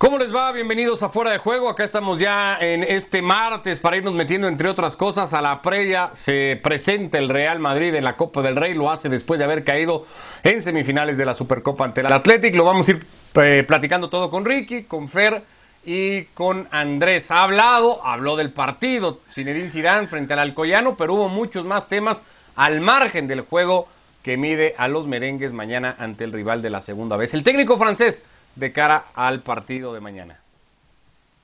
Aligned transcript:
¿Cómo 0.00 0.16
les 0.16 0.34
va? 0.34 0.50
Bienvenidos 0.50 1.02
a 1.02 1.10
Fuera 1.10 1.30
de 1.30 1.36
Juego. 1.36 1.68
Acá 1.68 1.84
estamos 1.84 2.18
ya 2.18 2.56
en 2.58 2.84
este 2.84 3.20
martes 3.20 3.78
para 3.78 3.98
irnos 3.98 4.14
metiendo, 4.14 4.48
entre 4.48 4.70
otras 4.70 4.96
cosas, 4.96 5.34
a 5.34 5.42
la 5.42 5.60
previa. 5.60 6.08
Se 6.14 6.58
presenta 6.62 7.18
el 7.18 7.28
Real 7.28 7.58
Madrid 7.58 7.94
en 7.94 8.04
la 8.04 8.16
Copa 8.16 8.40
del 8.40 8.56
Rey. 8.56 8.72
Lo 8.72 8.90
hace 8.90 9.10
después 9.10 9.36
de 9.38 9.44
haber 9.44 9.62
caído 9.62 10.06
en 10.42 10.62
semifinales 10.62 11.18
de 11.18 11.26
la 11.26 11.34
Supercopa 11.34 11.84
ante 11.84 12.00
el 12.00 12.10
Athletic. 12.10 12.54
Lo 12.54 12.64
vamos 12.64 12.88
a 12.88 12.92
ir 12.92 13.06
eh, 13.34 13.62
platicando 13.68 14.08
todo 14.08 14.30
con 14.30 14.46
Ricky, 14.46 14.84
con 14.84 15.10
Fer 15.10 15.42
y 15.84 16.22
con 16.32 16.66
Andrés. 16.70 17.30
Ha 17.30 17.42
hablado, 17.42 18.02
habló 18.02 18.36
del 18.36 18.52
partido 18.52 19.20
Zinedine 19.30 19.68
Zidane 19.68 20.08
frente 20.08 20.32
al 20.32 20.38
Alcoyano, 20.38 20.96
pero 20.96 21.12
hubo 21.12 21.28
muchos 21.28 21.66
más 21.66 21.88
temas 21.88 22.22
al 22.56 22.80
margen 22.80 23.28
del 23.28 23.42
juego 23.42 23.86
que 24.22 24.38
mide 24.38 24.74
a 24.78 24.88
los 24.88 25.06
merengues 25.06 25.52
mañana 25.52 25.94
ante 25.98 26.24
el 26.24 26.32
rival 26.32 26.62
de 26.62 26.70
la 26.70 26.80
segunda 26.80 27.18
vez. 27.18 27.34
El 27.34 27.44
técnico 27.44 27.76
francés 27.76 28.22
de 28.56 28.72
cara 28.72 29.06
al 29.14 29.42
partido 29.42 29.92
de 29.92 30.00
mañana. 30.00 30.40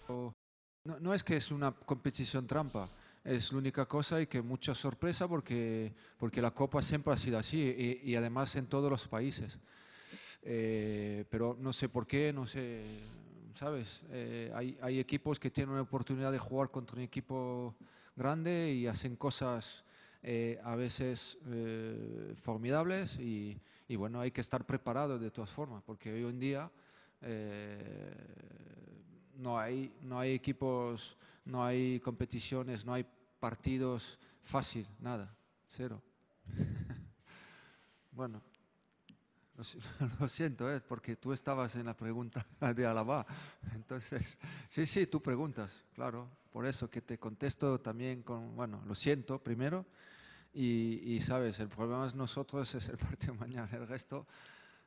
No, 0.08 1.00
no, 1.00 1.14
es 1.14 1.24
que 1.24 1.36
es 1.36 1.50
una 1.50 1.72
competición 1.72 2.46
trampa, 2.46 2.88
es 3.24 3.50
la 3.50 3.58
única 3.58 3.86
cosa 3.86 4.20
y 4.20 4.28
que 4.28 4.40
mucha 4.40 4.74
sorpresa 4.74 5.26
porque, 5.26 5.92
porque 6.18 6.40
la 6.40 6.52
Copa 6.52 6.80
siempre 6.80 7.12
ha 7.12 7.16
sido 7.16 7.38
así 7.38 8.00
y, 8.04 8.14
además 8.14 8.54
en 8.54 8.66
todos 8.66 8.90
los 8.90 9.08
países. 9.08 9.58
Eh, 10.42 11.24
pero 11.28 11.56
no 11.58 11.72
sé 11.72 11.88
por 11.88 12.06
qué, 12.06 12.32
no 12.32 12.46
sé, 12.46 12.84
¿sabes? 13.56 14.02
Eh, 14.10 14.52
hay, 14.54 14.78
hay, 14.80 15.00
equipos 15.00 15.40
que 15.40 15.50
tienen 15.50 15.72
una 15.72 15.82
oportunidad 15.82 16.30
de 16.30 16.38
jugar 16.38 16.70
contra 16.70 16.96
un 16.96 17.02
equipo 17.02 17.74
grande 18.14 18.72
y 18.72 18.86
hacen 18.86 19.16
cosas 19.16 19.82
eh, 20.22 20.58
a 20.64 20.74
veces 20.74 21.38
eh, 21.46 22.34
formidables 22.42 23.16
y, 23.18 23.56
y, 23.86 23.96
bueno, 23.96 24.20
hay 24.20 24.30
que 24.30 24.40
estar 24.40 24.64
preparado 24.64 25.18
de 25.18 25.30
todas 25.30 25.50
formas 25.50 25.82
porque 25.84 26.12
hoy 26.12 26.24
en 26.28 26.40
día 26.40 26.70
eh, 27.22 28.14
no, 29.36 29.58
hay, 29.58 29.92
no 30.02 30.18
hay 30.18 30.32
equipos, 30.32 31.16
no 31.44 31.64
hay 31.64 32.00
competiciones, 32.00 32.84
no 32.84 32.94
hay 32.94 33.06
partidos 33.40 34.18
fácil, 34.42 34.86
nada, 35.00 35.34
cero. 35.68 36.02
bueno, 38.12 38.42
lo, 40.20 40.28
siento, 40.28 40.72
eh, 40.72 40.80
porque 40.80 41.16
tú 41.16 41.32
estabas 41.32 41.76
en 41.76 41.86
la 41.86 41.96
pregunta 41.96 42.46
de 42.74 42.86
Alaba. 42.86 43.26
Entonces, 43.74 44.38
sí, 44.68 44.86
sí, 44.86 45.06
tú 45.06 45.22
preguntas, 45.22 45.84
claro. 45.94 46.28
Por 46.52 46.66
eso 46.66 46.88
que 46.88 47.02
te 47.02 47.18
contesto 47.18 47.80
también 47.80 48.22
con, 48.22 48.54
bueno, 48.56 48.82
lo 48.86 48.94
siento 48.94 49.42
primero. 49.42 49.86
Y, 50.52 51.14
y 51.14 51.20
sabes, 51.20 51.60
el 51.60 51.68
problema 51.68 52.06
es 52.06 52.14
nosotros, 52.14 52.74
es 52.74 52.88
el 52.88 52.96
partido 52.96 53.34
mañana. 53.34 53.68
El 53.72 53.86
resto, 53.86 54.26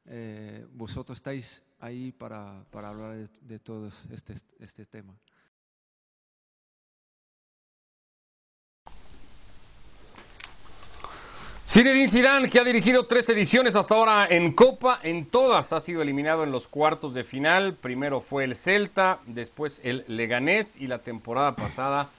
eh, 0.10 0.66
vosotros 0.74 1.18
estáis 1.18 1.64
ahí 1.80 2.12
para, 2.12 2.66
para 2.72 2.90
hablar 2.90 3.16
de, 3.16 3.30
de 3.42 3.60
todo 3.60 3.90
este, 4.12 4.34
este 4.60 4.86
tema. 4.86 5.14
Zinedine 11.68 12.08
Zidane, 12.08 12.50
que 12.50 12.60
ha 12.60 12.64
dirigido 12.64 13.06
tres 13.06 13.30
ediciones 13.30 13.76
hasta 13.76 13.94
ahora 13.94 14.26
en 14.28 14.54
Copa, 14.54 15.00
en 15.04 15.28
todas 15.28 15.72
ha 15.72 15.80
sido 15.80 16.02
eliminado 16.02 16.44
en 16.44 16.52
los 16.52 16.68
cuartos 16.68 17.14
de 17.14 17.24
final. 17.24 17.76
Primero 17.76 18.22
fue 18.22 18.44
el 18.44 18.56
Celta, 18.56 19.20
después 19.28 19.80
el 19.84 20.04
Leganés 20.08 20.76
y 20.76 20.88
la 20.88 21.04
temporada 21.04 21.56
pasada 21.56 22.10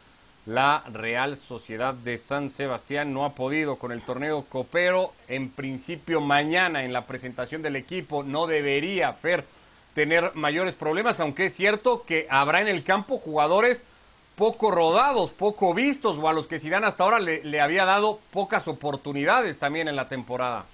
la 0.46 0.82
Real 0.92 1.36
Sociedad 1.36 1.94
de 1.94 2.16
San 2.16 2.50
Sebastián 2.50 3.12
no 3.12 3.24
ha 3.24 3.34
podido 3.34 3.76
con 3.76 3.92
el 3.92 4.02
torneo 4.02 4.44
copero. 4.48 5.12
En 5.28 5.50
principio 5.50 6.20
mañana 6.20 6.84
en 6.84 6.92
la 6.92 7.06
presentación 7.06 7.62
del 7.62 7.76
equipo 7.76 8.22
no 8.22 8.46
debería 8.46 9.12
Fer 9.12 9.44
tener 9.94 10.32
mayores 10.34 10.74
problemas, 10.74 11.20
aunque 11.20 11.46
es 11.46 11.54
cierto 11.54 12.04
que 12.04 12.26
habrá 12.30 12.60
en 12.60 12.68
el 12.68 12.84
campo 12.84 13.18
jugadores 13.18 13.82
poco 14.36 14.70
rodados, 14.70 15.30
poco 15.30 15.74
vistos 15.74 16.18
o 16.18 16.28
a 16.28 16.32
los 16.32 16.46
que 16.46 16.58
Zidane 16.58 16.86
hasta 16.86 17.04
ahora 17.04 17.18
le, 17.18 17.44
le 17.44 17.60
había 17.60 17.84
dado 17.84 18.20
pocas 18.30 18.66
oportunidades 18.68 19.58
también 19.58 19.88
en 19.88 19.96
la 19.96 20.08
temporada. 20.08 20.64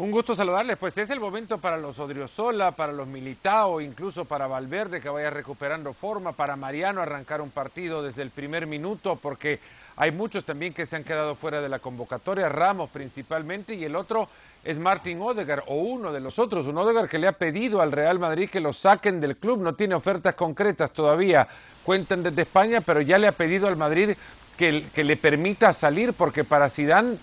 Un 0.00 0.10
gusto 0.10 0.34
saludarles, 0.34 0.78
pues 0.78 0.96
es 0.96 1.10
el 1.10 1.20
momento 1.20 1.58
para 1.58 1.76
los 1.76 1.98
Odriozola, 1.98 2.70
para 2.70 2.90
los 2.90 3.06
Militao, 3.06 3.82
incluso 3.82 4.24
para 4.24 4.46
Valverde 4.46 4.98
que 4.98 5.10
vaya 5.10 5.28
recuperando 5.28 5.92
forma, 5.92 6.32
para 6.32 6.56
Mariano 6.56 7.02
arrancar 7.02 7.42
un 7.42 7.50
partido 7.50 8.02
desde 8.02 8.22
el 8.22 8.30
primer 8.30 8.66
minuto, 8.66 9.16
porque 9.16 9.60
hay 9.96 10.10
muchos 10.10 10.46
también 10.46 10.72
que 10.72 10.86
se 10.86 10.96
han 10.96 11.04
quedado 11.04 11.34
fuera 11.34 11.60
de 11.60 11.68
la 11.68 11.80
convocatoria, 11.80 12.48
Ramos 12.48 12.88
principalmente, 12.88 13.74
y 13.74 13.84
el 13.84 13.94
otro 13.94 14.30
es 14.64 14.78
Martin 14.78 15.20
Odegar, 15.20 15.64
o 15.66 15.74
uno 15.74 16.14
de 16.14 16.20
los 16.20 16.38
otros, 16.38 16.64
un 16.66 16.78
Odegar 16.78 17.06
que 17.06 17.18
le 17.18 17.28
ha 17.28 17.32
pedido 17.32 17.82
al 17.82 17.92
Real 17.92 18.18
Madrid 18.18 18.48
que 18.48 18.60
lo 18.60 18.72
saquen 18.72 19.20
del 19.20 19.36
club, 19.36 19.60
no 19.60 19.74
tiene 19.74 19.94
ofertas 19.94 20.34
concretas 20.34 20.92
todavía, 20.92 21.46
cuentan 21.84 22.22
desde 22.22 22.40
España, 22.40 22.80
pero 22.80 23.02
ya 23.02 23.18
le 23.18 23.28
ha 23.28 23.32
pedido 23.32 23.68
al 23.68 23.76
Madrid 23.76 24.16
que, 24.56 24.86
que 24.94 25.04
le 25.04 25.18
permita 25.18 25.74
salir, 25.74 26.14
porque 26.14 26.42
para 26.42 26.70
Zidane 26.70 27.18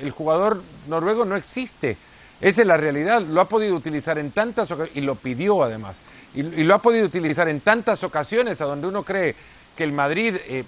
el 0.00 0.12
jugador 0.12 0.62
noruego 0.86 1.24
no 1.24 1.34
existe. 1.34 1.96
Esa 2.40 2.62
es 2.62 2.66
la 2.66 2.76
realidad. 2.76 3.20
Lo 3.22 3.40
ha 3.40 3.48
podido 3.48 3.74
utilizar 3.74 4.18
en 4.18 4.30
tantas 4.30 4.70
ocasiones, 4.70 4.96
y 4.96 5.00
lo 5.02 5.14
pidió 5.14 5.62
además, 5.62 5.96
y, 6.34 6.42
lo 6.42 6.74
ha 6.74 6.78
podido 6.78 7.06
utilizar 7.06 7.48
en 7.48 7.60
tantas 7.60 8.02
ocasiones 8.04 8.60
a 8.60 8.64
donde 8.64 8.86
uno 8.86 9.02
cree 9.02 9.34
que 9.76 9.84
el 9.84 9.92
Madrid, 9.92 10.36
eh, 10.46 10.64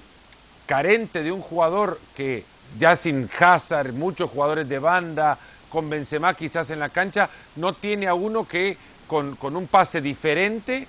carente 0.66 1.22
de 1.22 1.32
un 1.32 1.40
jugador 1.40 1.98
que 2.16 2.44
ya 2.78 2.94
sin 2.96 3.28
Hazard, 3.38 3.92
muchos 3.92 4.30
jugadores 4.30 4.68
de 4.68 4.78
banda, 4.78 5.38
con 5.68 5.88
Benzema 5.88 6.34
quizás 6.34 6.70
en 6.70 6.78
la 6.78 6.90
cancha, 6.90 7.28
no 7.56 7.72
tiene 7.72 8.06
a 8.06 8.14
uno 8.14 8.46
que 8.46 8.76
con 9.06 9.36
un 9.56 9.66
pase 9.66 10.00
diferente 10.00 10.86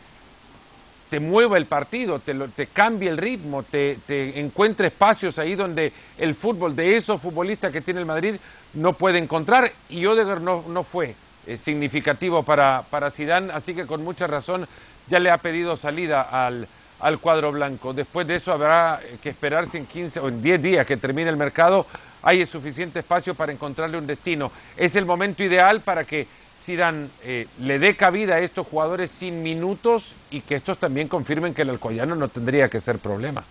te 1.13 1.19
mueva 1.19 1.57
el 1.59 1.67
partido, 1.67 2.17
te, 2.17 2.33
te 2.33 2.65
cambie 2.65 3.07
el 3.07 3.19
ritmo, 3.19 3.61
te, 3.61 3.99
encuentre 4.39 4.87
espacios 4.87 5.37
ahí 5.37 5.53
donde 5.53 5.93
el 6.17 6.33
fútbol 6.33 6.75
de 6.75 6.95
esos 6.95 7.21
futbolistas 7.21 7.71
que 7.71 7.81
tiene 7.81 7.99
el 7.99 8.07
Madrid 8.07 8.37
no 8.73 8.93
puede 8.93 9.19
encontrar 9.19 9.71
y 9.89 10.07
Odegaard 10.07 10.41
no, 10.41 10.63
no 10.67 10.83
fue 10.83 11.13
eh, 11.45 11.55
significativo 11.55 12.41
para, 12.41 12.81
para 12.89 13.11
Zidane, 13.11 13.53
así 13.53 13.75
que 13.75 13.85
con 13.85 14.03
mucha 14.03 14.25
razón 14.25 14.67
ya 15.07 15.19
le 15.19 15.29
ha 15.29 15.37
pedido 15.37 15.77
salida 15.77 16.23
al, 16.23 16.67
al 16.99 17.19
cuadro 17.19 17.51
blanco. 17.51 17.93
Después 17.93 18.25
de 18.25 18.33
eso 18.33 18.51
habrá 18.51 18.99
que 19.21 19.29
esperarse 19.29 19.77
en 19.77 19.85
15 19.85 20.19
o 20.19 20.29
en 20.29 20.41
10 20.41 20.63
días 20.63 20.87
que 20.87 20.97
termine 20.97 21.29
el 21.29 21.37
mercado, 21.37 21.85
hay 22.23 22.43
suficiente 22.47 23.01
espacio 23.01 23.35
para 23.35 23.51
encontrarle 23.51 23.99
un 23.99 24.07
destino. 24.07 24.51
Es 24.75 24.95
el 24.95 25.05
momento 25.05 25.43
ideal 25.43 25.81
para 25.81 26.05
que 26.05 26.25
Zidane 26.63 27.09
eh, 27.23 27.47
le 27.59 27.79
dé 27.79 27.95
cabida 27.95 28.35
a 28.35 28.39
estos 28.39 28.65
jugadores 28.67 29.11
sin 29.11 29.43
minutos 29.43 30.15
y 30.31 30.41
que 30.41 30.55
estos 30.55 30.77
también 30.77 31.07
confirmen 31.07 31.53
que 31.53 31.63
el 31.63 31.69
alcoyano 31.69 32.15
no 32.15 32.29
tendría 32.29 32.69
que 32.69 32.81
ser 32.81 32.99
problema. 32.99 33.43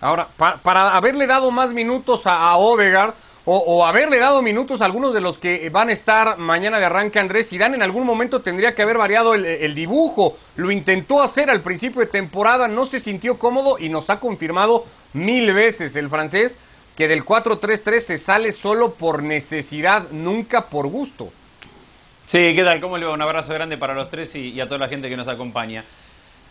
Ahora, 0.00 0.28
pa 0.36 0.56
para 0.62 0.96
haberle 0.96 1.26
dado 1.26 1.50
más 1.50 1.72
minutos 1.72 2.26
a, 2.26 2.50
a 2.50 2.56
Odegaard 2.56 3.14
o, 3.44 3.56
o, 3.56 3.86
haberle 3.86 4.18
dado 4.18 4.42
minutos 4.42 4.80
a 4.80 4.84
algunos 4.84 5.14
de 5.14 5.20
los 5.20 5.38
que 5.38 5.70
van 5.70 5.88
a 5.88 5.92
estar 5.92 6.36
mañana 6.36 6.78
de 6.78 6.84
arranque 6.84 7.18
Andrés 7.18 7.48
Zidane, 7.48 7.76
en 7.76 7.82
algún 7.82 8.04
momento 8.04 8.42
tendría 8.42 8.74
que 8.74 8.82
haber 8.82 8.98
variado 8.98 9.34
el, 9.34 9.44
el 9.44 9.74
dibujo. 9.74 10.36
Lo 10.56 10.70
intentó 10.70 11.22
hacer 11.22 11.48
al 11.48 11.62
principio 11.62 12.00
de 12.00 12.06
temporada, 12.06 12.68
no 12.68 12.84
se 12.84 13.00
sintió 13.00 13.38
cómodo 13.38 13.78
y 13.78 13.88
nos 13.88 14.10
ha 14.10 14.20
confirmado 14.20 14.84
mil 15.14 15.52
veces 15.54 15.96
el 15.96 16.10
francés 16.10 16.56
que 16.98 17.08
del 17.08 17.24
4-3-3 17.24 18.00
se 18.00 18.18
sale 18.18 18.52
solo 18.52 18.94
por 18.94 19.22
necesidad, 19.22 20.10
nunca 20.10 20.66
por 20.66 20.88
gusto. 20.88 21.30
Sí, 22.28 22.54
¿qué 22.54 22.62
tal? 22.62 22.78
¿Cómo 22.82 22.98
le 22.98 23.06
va? 23.06 23.14
Un 23.14 23.22
abrazo 23.22 23.54
grande 23.54 23.78
para 23.78 23.94
los 23.94 24.10
tres 24.10 24.34
y, 24.34 24.60
a 24.60 24.66
toda 24.66 24.76
la 24.76 24.88
gente 24.88 25.08
que 25.08 25.16
nos 25.16 25.28
acompaña. 25.28 25.82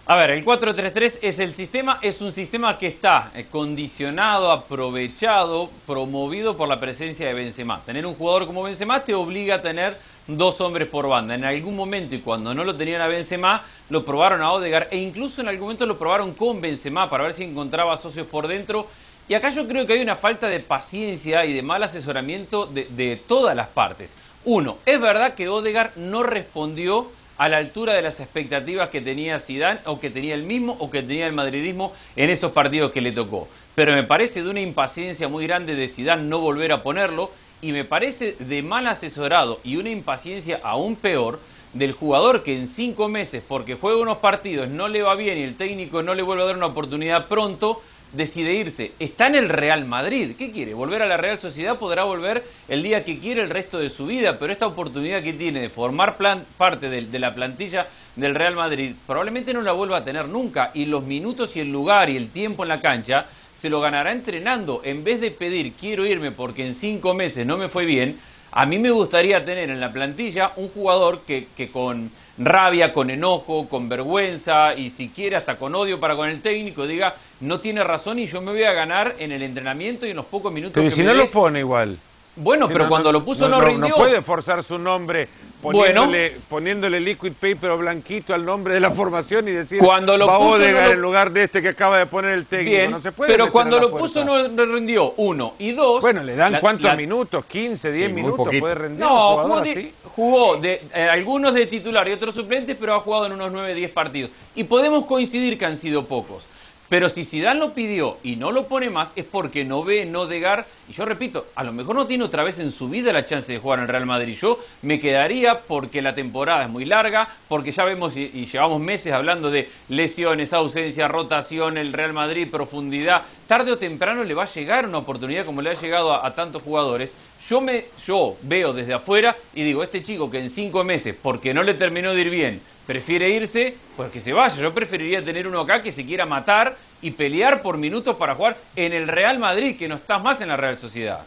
A 0.07 0.15
ver, 0.15 0.31
el 0.31 0.43
4-3-3 0.43 1.19
es 1.21 1.37
el 1.37 1.53
sistema, 1.53 1.99
es 2.01 2.19
un 2.19 2.31
sistema 2.31 2.79
que 2.79 2.87
está 2.87 3.31
condicionado, 3.51 4.51
aprovechado, 4.51 5.69
promovido 5.85 6.57
por 6.57 6.67
la 6.67 6.79
presencia 6.79 7.27
de 7.27 7.35
Benzema. 7.35 7.83
Tener 7.85 8.07
un 8.07 8.15
jugador 8.15 8.47
como 8.47 8.63
Benzema 8.63 9.03
te 9.03 9.13
obliga 9.13 9.55
a 9.55 9.61
tener 9.61 9.99
dos 10.25 10.59
hombres 10.61 10.87
por 10.87 11.07
banda. 11.07 11.35
En 11.35 11.43
algún 11.43 11.75
momento, 11.75 12.15
y 12.15 12.21
cuando 12.21 12.55
no 12.55 12.63
lo 12.63 12.75
tenían 12.75 13.01
a 13.01 13.07
Benzema, 13.07 13.61
lo 13.89 14.03
probaron 14.03 14.41
a 14.41 14.53
Odegaard 14.53 14.87
e 14.89 14.97
incluso 14.97 15.41
en 15.41 15.47
algún 15.47 15.65
momento 15.65 15.85
lo 15.85 15.99
probaron 15.99 16.33
con 16.33 16.59
Benzema 16.59 17.07
para 17.07 17.25
ver 17.25 17.33
si 17.35 17.43
encontraba 17.43 17.97
socios 17.97 18.25
por 18.25 18.47
dentro. 18.47 18.87
Y 19.29 19.35
acá 19.35 19.51
yo 19.51 19.67
creo 19.67 19.85
que 19.85 19.93
hay 19.93 20.01
una 20.01 20.15
falta 20.15 20.49
de 20.49 20.59
paciencia 20.59 21.45
y 21.45 21.53
de 21.53 21.61
mal 21.61 21.83
asesoramiento 21.83 22.65
de 22.65 23.21
todas 23.27 23.55
las 23.55 23.67
partes. 23.67 24.11
Uno, 24.49 24.77
es 24.85 24.97
verdad 25.01 25.33
que 25.33 25.49
Odegaard 25.49 25.97
no 25.97 26.23
respondió 26.23 27.07
a 27.37 27.49
la 27.49 27.57
altura 27.57 27.91
de 27.95 28.01
las 28.01 28.21
expectativas 28.21 28.87
que 28.87 29.01
tenía 29.01 29.41
Zidane 29.41 29.81
o 29.83 29.99
que 29.99 30.09
tenía 30.09 30.35
el 30.35 30.43
mismo 30.43 30.77
o 30.79 30.89
que 30.89 31.03
tenía 31.03 31.27
el 31.27 31.33
madridismo 31.33 31.91
en 32.15 32.29
esos 32.29 32.53
partidos 32.53 32.93
que 32.93 33.01
le 33.01 33.11
tocó. 33.11 33.49
Pero 33.75 33.91
me 33.91 34.03
parece 34.05 34.43
de 34.43 34.49
una 34.49 34.61
impaciencia 34.61 35.27
muy 35.27 35.45
grande 35.45 35.75
de 35.75 35.89
Zidane 35.89 36.23
no 36.23 36.39
volver 36.39 36.71
a 36.71 36.81
ponerlo 36.81 37.29
y 37.61 37.73
me 37.73 37.83
parece 37.83 38.37
de 38.39 38.61
mal 38.61 38.87
asesorado 38.87 39.59
y 39.65 39.75
una 39.75 39.89
impaciencia 39.89 40.61
aún 40.63 40.95
peor 40.95 41.41
del 41.73 41.91
jugador 41.91 42.41
que 42.41 42.57
en 42.57 42.69
cinco 42.69 43.09
meses, 43.09 43.43
porque 43.45 43.75
juega 43.75 44.01
unos 44.01 44.19
partidos, 44.19 44.69
no 44.69 44.87
le 44.87 45.01
va 45.01 45.15
bien 45.15 45.39
y 45.39 45.43
el 45.43 45.57
técnico 45.57 46.03
no 46.03 46.15
le 46.15 46.21
vuelve 46.23 46.43
a 46.43 46.45
dar 46.45 46.55
una 46.55 46.67
oportunidad 46.67 47.27
pronto, 47.27 47.81
decide 48.11 48.53
irse. 48.53 48.91
Está 48.99 49.27
en 49.27 49.35
el 49.35 49.49
Real 49.49 49.85
Madrid. 49.85 50.35
¿Qué 50.37 50.51
quiere? 50.51 50.73
¿Volver 50.73 51.01
a 51.01 51.07
la 51.07 51.17
Real 51.17 51.39
Sociedad? 51.39 51.77
Podrá 51.77 52.03
volver 52.03 52.43
el 52.67 52.83
día 52.83 53.03
que 53.03 53.19
quiere 53.19 53.41
el 53.41 53.49
resto 53.49 53.79
de 53.79 53.89
su 53.89 54.05
vida, 54.05 54.37
pero 54.39 54.51
esta 54.51 54.67
oportunidad 54.67 55.23
que 55.23 55.33
tiene 55.33 55.61
de 55.61 55.69
formar 55.69 56.17
parte 56.57 56.89
de, 56.89 57.19
la 57.19 57.33
plantilla 57.33 57.87
del 58.15 58.35
Real 58.35 58.55
Madrid 58.55 58.93
probablemente 59.05 59.53
no 59.53 59.61
la 59.61 59.71
vuelva 59.71 59.97
a 59.97 60.03
tener 60.03 60.27
nunca 60.27 60.71
y 60.73 60.85
los 60.85 61.03
minutos 61.03 61.55
y 61.55 61.59
el 61.59 61.71
lugar 61.71 62.09
y 62.09 62.17
el 62.17 62.29
tiempo 62.29 62.63
en 62.63 62.69
la 62.69 62.81
cancha 62.81 63.25
se 63.55 63.69
lo 63.69 63.81
ganará 63.81 64.11
entrenando. 64.11 64.81
En 64.83 65.03
vez 65.03 65.19
de 65.19 65.31
pedir 65.31 65.73
quiero 65.73 66.05
irme 66.05 66.31
porque 66.31 66.65
en 66.65 66.75
cinco 66.75 67.13
meses 67.13 67.45
no 67.45 67.57
me 67.57 67.69
fue 67.69 67.85
bien, 67.85 68.19
a 68.51 68.65
mí 68.65 68.79
me 68.79 68.91
gustaría 68.91 69.43
tener 69.43 69.69
en 69.69 69.79
la 69.79 69.91
plantilla 69.91 70.51
un 70.55 70.69
jugador 70.69 71.21
que, 71.21 71.47
que 71.55 71.69
con 71.69 72.11
rabia, 72.37 72.93
con 72.93 73.09
enojo, 73.09 73.67
con 73.67 73.89
vergüenza 73.89 74.73
y 74.75 74.89
si 74.89 75.09
quiere 75.09 75.35
hasta 75.35 75.57
con 75.57 75.75
odio 75.75 75.99
para 75.99 76.15
con 76.15 76.29
el 76.29 76.41
técnico, 76.41 76.85
diga, 76.85 77.15
no 77.39 77.59
tiene 77.59 77.83
razón 77.83 78.19
y 78.19 78.25
yo 78.25 78.41
me 78.41 78.51
voy 78.51 78.63
a 78.63 78.73
ganar 78.73 79.15
en 79.19 79.31
el 79.31 79.43
entrenamiento 79.43 80.05
y 80.05 80.11
en 80.11 80.17
los 80.17 80.25
pocos 80.25 80.51
minutos 80.51 80.73
pero 80.73 80.89
que 80.89 80.95
si 80.95 81.03
no 81.03 81.13
lo 81.13 81.29
pone 81.29 81.59
igual. 81.59 81.97
Bueno, 82.37 82.67
pero 82.67 82.87
cuando 82.87 83.11
lo 83.11 83.25
puso 83.25 83.49
no, 83.49 83.59
rindió. 83.59 83.89
No 83.89 83.95
puede 83.95 84.21
forzar 84.21 84.63
su 84.63 84.77
nombre 84.77 85.27
poniéndole, 85.61 86.37
poniéndole 86.47 86.99
liquid 86.99 87.33
paper 87.33 87.71
o 87.71 87.77
blanquito 87.79 88.33
al 88.33 88.45
nombre 88.45 88.75
de 88.75 88.79
la 88.79 88.91
formación 88.91 89.47
y 89.47 89.51
decir 89.51 89.79
cuando 89.79 90.15
lo 90.17 90.27
va 90.27 90.37
puso, 90.37 90.63
en 90.63 91.01
lugar 91.01 91.31
de 91.31 91.43
este 91.43 91.63
que 91.63 91.69
acaba 91.69 91.97
de 91.97 92.05
poner 92.05 92.33
el 92.33 92.45
técnico. 92.45 92.91
no 92.91 92.99
se 92.99 93.11
puede 93.11 93.31
pero 93.31 93.51
cuando 93.51 93.79
lo 93.79 93.91
puso 93.91 94.23
no 94.23 94.65
rindió, 94.65 95.13
uno. 95.17 95.53
Y 95.57 95.71
dos... 95.71 96.01
Bueno, 96.01 96.21
le 96.23 96.35
dan 96.35 96.59
cuántos 96.61 96.95
minutos, 96.95 97.45
15, 97.45 97.91
10 97.91 98.11
minutos, 98.11 98.47
puede 98.59 98.75
rendir 98.75 98.99
No, 98.99 99.37
jugó, 99.37 99.61
de, 99.61 99.93
jugó 100.15 100.57
de, 100.57 100.81
eh, 100.93 101.09
algunos 101.09 101.55
de 101.55 101.65
titular 101.65 102.07
y 102.07 102.11
otros 102.11 102.35
suplentes, 102.35 102.77
pero 102.79 102.93
ha 102.93 102.99
jugado 102.99 103.25
en 103.25 103.31
unos 103.31 103.51
9, 103.51 103.73
10 103.73 103.91
partidos. 103.91 104.31
Y 104.55 104.63
podemos 104.65 105.05
coincidir 105.05 105.57
que 105.57 105.65
han 105.65 105.77
sido 105.77 106.05
pocos. 106.05 106.45
Pero 106.89 107.09
si 107.09 107.25
Zidane 107.25 107.59
lo 107.59 107.73
pidió 107.73 108.17
y 108.23 108.37
no 108.37 108.51
lo 108.51 108.67
pone 108.67 108.89
más 108.89 109.11
es 109.17 109.25
porque 109.25 109.65
no 109.65 109.83
ve 109.83 110.03
en 110.03 110.15
Odegar, 110.15 110.65
y 110.87 110.93
yo 110.93 111.03
repito, 111.03 111.47
a 111.55 111.63
lo 111.65 111.73
mejor 111.73 111.95
no 111.95 112.07
tiene 112.07 112.23
otra 112.23 112.43
vez 112.43 112.59
en 112.59 112.71
su 112.71 112.87
vida 112.87 113.11
la 113.11 113.25
chance 113.25 113.51
de 113.51 113.59
jugar 113.59 113.79
en 113.79 113.83
el 113.83 113.89
Real 113.89 114.05
Madrid. 114.05 114.37
Yo 114.39 114.59
me 114.83 114.99
quedaría 114.99 115.59
porque 115.59 116.01
la 116.01 116.15
temporada 116.15 116.63
es 116.63 116.69
muy 116.69 116.85
larga, 116.85 117.27
porque 117.49 117.73
ya 117.73 117.83
vemos 117.83 118.15
y, 118.15 118.45
llevamos 118.45 118.79
meses 118.79 119.11
hablando 119.11 119.51
de 119.51 119.69
lesiones, 119.89 120.53
ausencia, 120.53 121.09
rotación, 121.09 121.77
el 121.77 121.91
Real 121.91 122.13
Madrid, 122.13 122.47
profundidad. 122.49 123.23
Tarde 123.47 123.73
o 123.73 123.77
temprano 123.77 124.23
le 124.23 124.33
va 124.33 124.43
a 124.43 124.53
llegar 124.53 124.87
una 124.87 124.99
oportunidad 124.99 125.45
como 125.45 125.61
le 125.61 125.71
ha 125.71 125.73
llegado 125.73 126.13
a 126.13 126.35
tantos 126.35 126.63
jugadores. 126.63 127.11
Yo, 127.47 127.61
me, 127.61 127.85
yo 128.05 128.35
veo 128.41 128.73
desde 128.73 128.93
afuera 128.93 129.35
y 129.53 129.63
digo, 129.63 129.81
este 129.81 130.03
chico 130.03 130.29
que 130.29 130.39
en 130.39 130.49
cinco 130.49 130.83
meses, 130.83 131.15
porque 131.21 131.53
no 131.53 131.63
le 131.63 131.75
terminó 131.75 132.13
de 132.13 132.21
ir 132.21 132.29
bien, 132.29 132.61
prefiere 132.85 133.29
irse, 133.29 133.75
pues 133.95 134.11
que 134.11 134.19
se 134.19 134.33
vaya. 134.33 134.55
Yo 134.55 134.73
preferiría 134.73 135.23
tener 135.23 135.47
uno 135.47 135.61
acá 135.61 135.81
que 135.81 135.93
se 135.93 136.05
quiera 136.05 136.25
matar 136.25 136.75
y 137.01 137.11
pelear 137.11 137.61
por 137.61 137.77
minutos 137.77 138.17
para 138.17 138.35
jugar 138.35 138.57
en 138.75 138.91
el 138.91 139.07
Real 139.07 139.39
Madrid, 139.39 139.77
que 139.77 139.87
no 139.87 139.95
está 139.95 140.19
más 140.19 140.41
en 140.41 140.49
la 140.49 140.57
Real 140.57 140.77
Sociedad. 140.77 141.25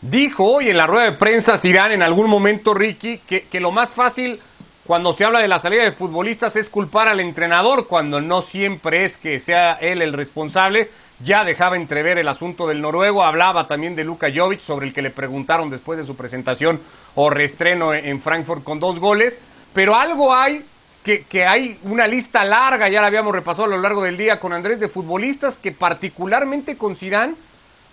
Dijo 0.00 0.44
hoy 0.44 0.68
en 0.68 0.76
la 0.76 0.86
rueda 0.86 1.06
de 1.06 1.16
prensa 1.16 1.56
Sirán 1.56 1.90
en 1.90 2.02
algún 2.02 2.28
momento, 2.28 2.74
Ricky, 2.74 3.18
que, 3.26 3.44
que 3.44 3.58
lo 3.58 3.72
más 3.72 3.90
fácil 3.90 4.38
cuando 4.86 5.12
se 5.12 5.24
habla 5.24 5.40
de 5.40 5.48
la 5.48 5.58
salida 5.58 5.84
de 5.84 5.92
futbolistas 5.92 6.56
es 6.56 6.68
culpar 6.68 7.08
al 7.08 7.20
entrenador, 7.20 7.86
cuando 7.86 8.20
no 8.20 8.42
siempre 8.42 9.04
es 9.04 9.16
que 9.16 9.40
sea 9.40 9.74
él 9.74 10.02
el 10.02 10.12
responsable. 10.12 10.90
Ya 11.20 11.44
dejaba 11.44 11.76
entrever 11.76 12.18
el 12.18 12.28
asunto 12.28 12.66
del 12.66 12.80
noruego, 12.80 13.24
hablaba 13.24 13.68
también 13.68 13.96
de 13.96 14.04
Luka 14.04 14.28
Jovic, 14.34 14.60
sobre 14.60 14.86
el 14.86 14.92
que 14.92 15.00
le 15.00 15.10
preguntaron 15.10 15.70
después 15.70 15.98
de 15.98 16.04
su 16.04 16.16
presentación 16.16 16.80
o 17.14 17.30
reestreno 17.30 17.94
en 17.94 18.20
Frankfurt 18.20 18.64
con 18.64 18.80
dos 18.80 18.98
goles 18.98 19.38
pero 19.74 19.96
algo 19.96 20.32
hay 20.32 20.64
que, 21.02 21.44
hay 21.44 21.78
una 21.82 22.06
lista 22.06 22.46
larga, 22.46 22.88
ya 22.88 23.02
la 23.02 23.08
habíamos 23.08 23.34
repasado 23.34 23.64
a 23.64 23.76
lo 23.76 23.78
largo 23.78 24.02
del 24.02 24.16
día 24.16 24.40
con 24.40 24.54
Andrés, 24.54 24.80
de 24.80 24.88
futbolistas 24.88 25.58
que 25.58 25.72
particularmente 25.72 26.78
con 26.78 26.96
Zidane 26.96 27.34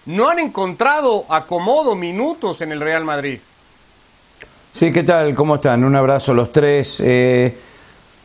no 0.06 0.30
han 0.30 0.40
encontrado 0.40 1.26
acomodo, 1.28 1.96
minutos 1.96 2.62
en 2.62 2.72
el 2.72 2.80
Real 2.80 3.04
Madrid. 3.04 3.40
Sí, 4.74 4.92
¿qué 4.92 5.04
tal? 5.04 5.36
¿Cómo 5.36 5.56
están? 5.56 5.84
Un 5.84 5.96
abrazo 5.96 6.32
a 6.32 6.36
los 6.36 6.52
tres. 6.52 7.00
Eh, 7.02 7.56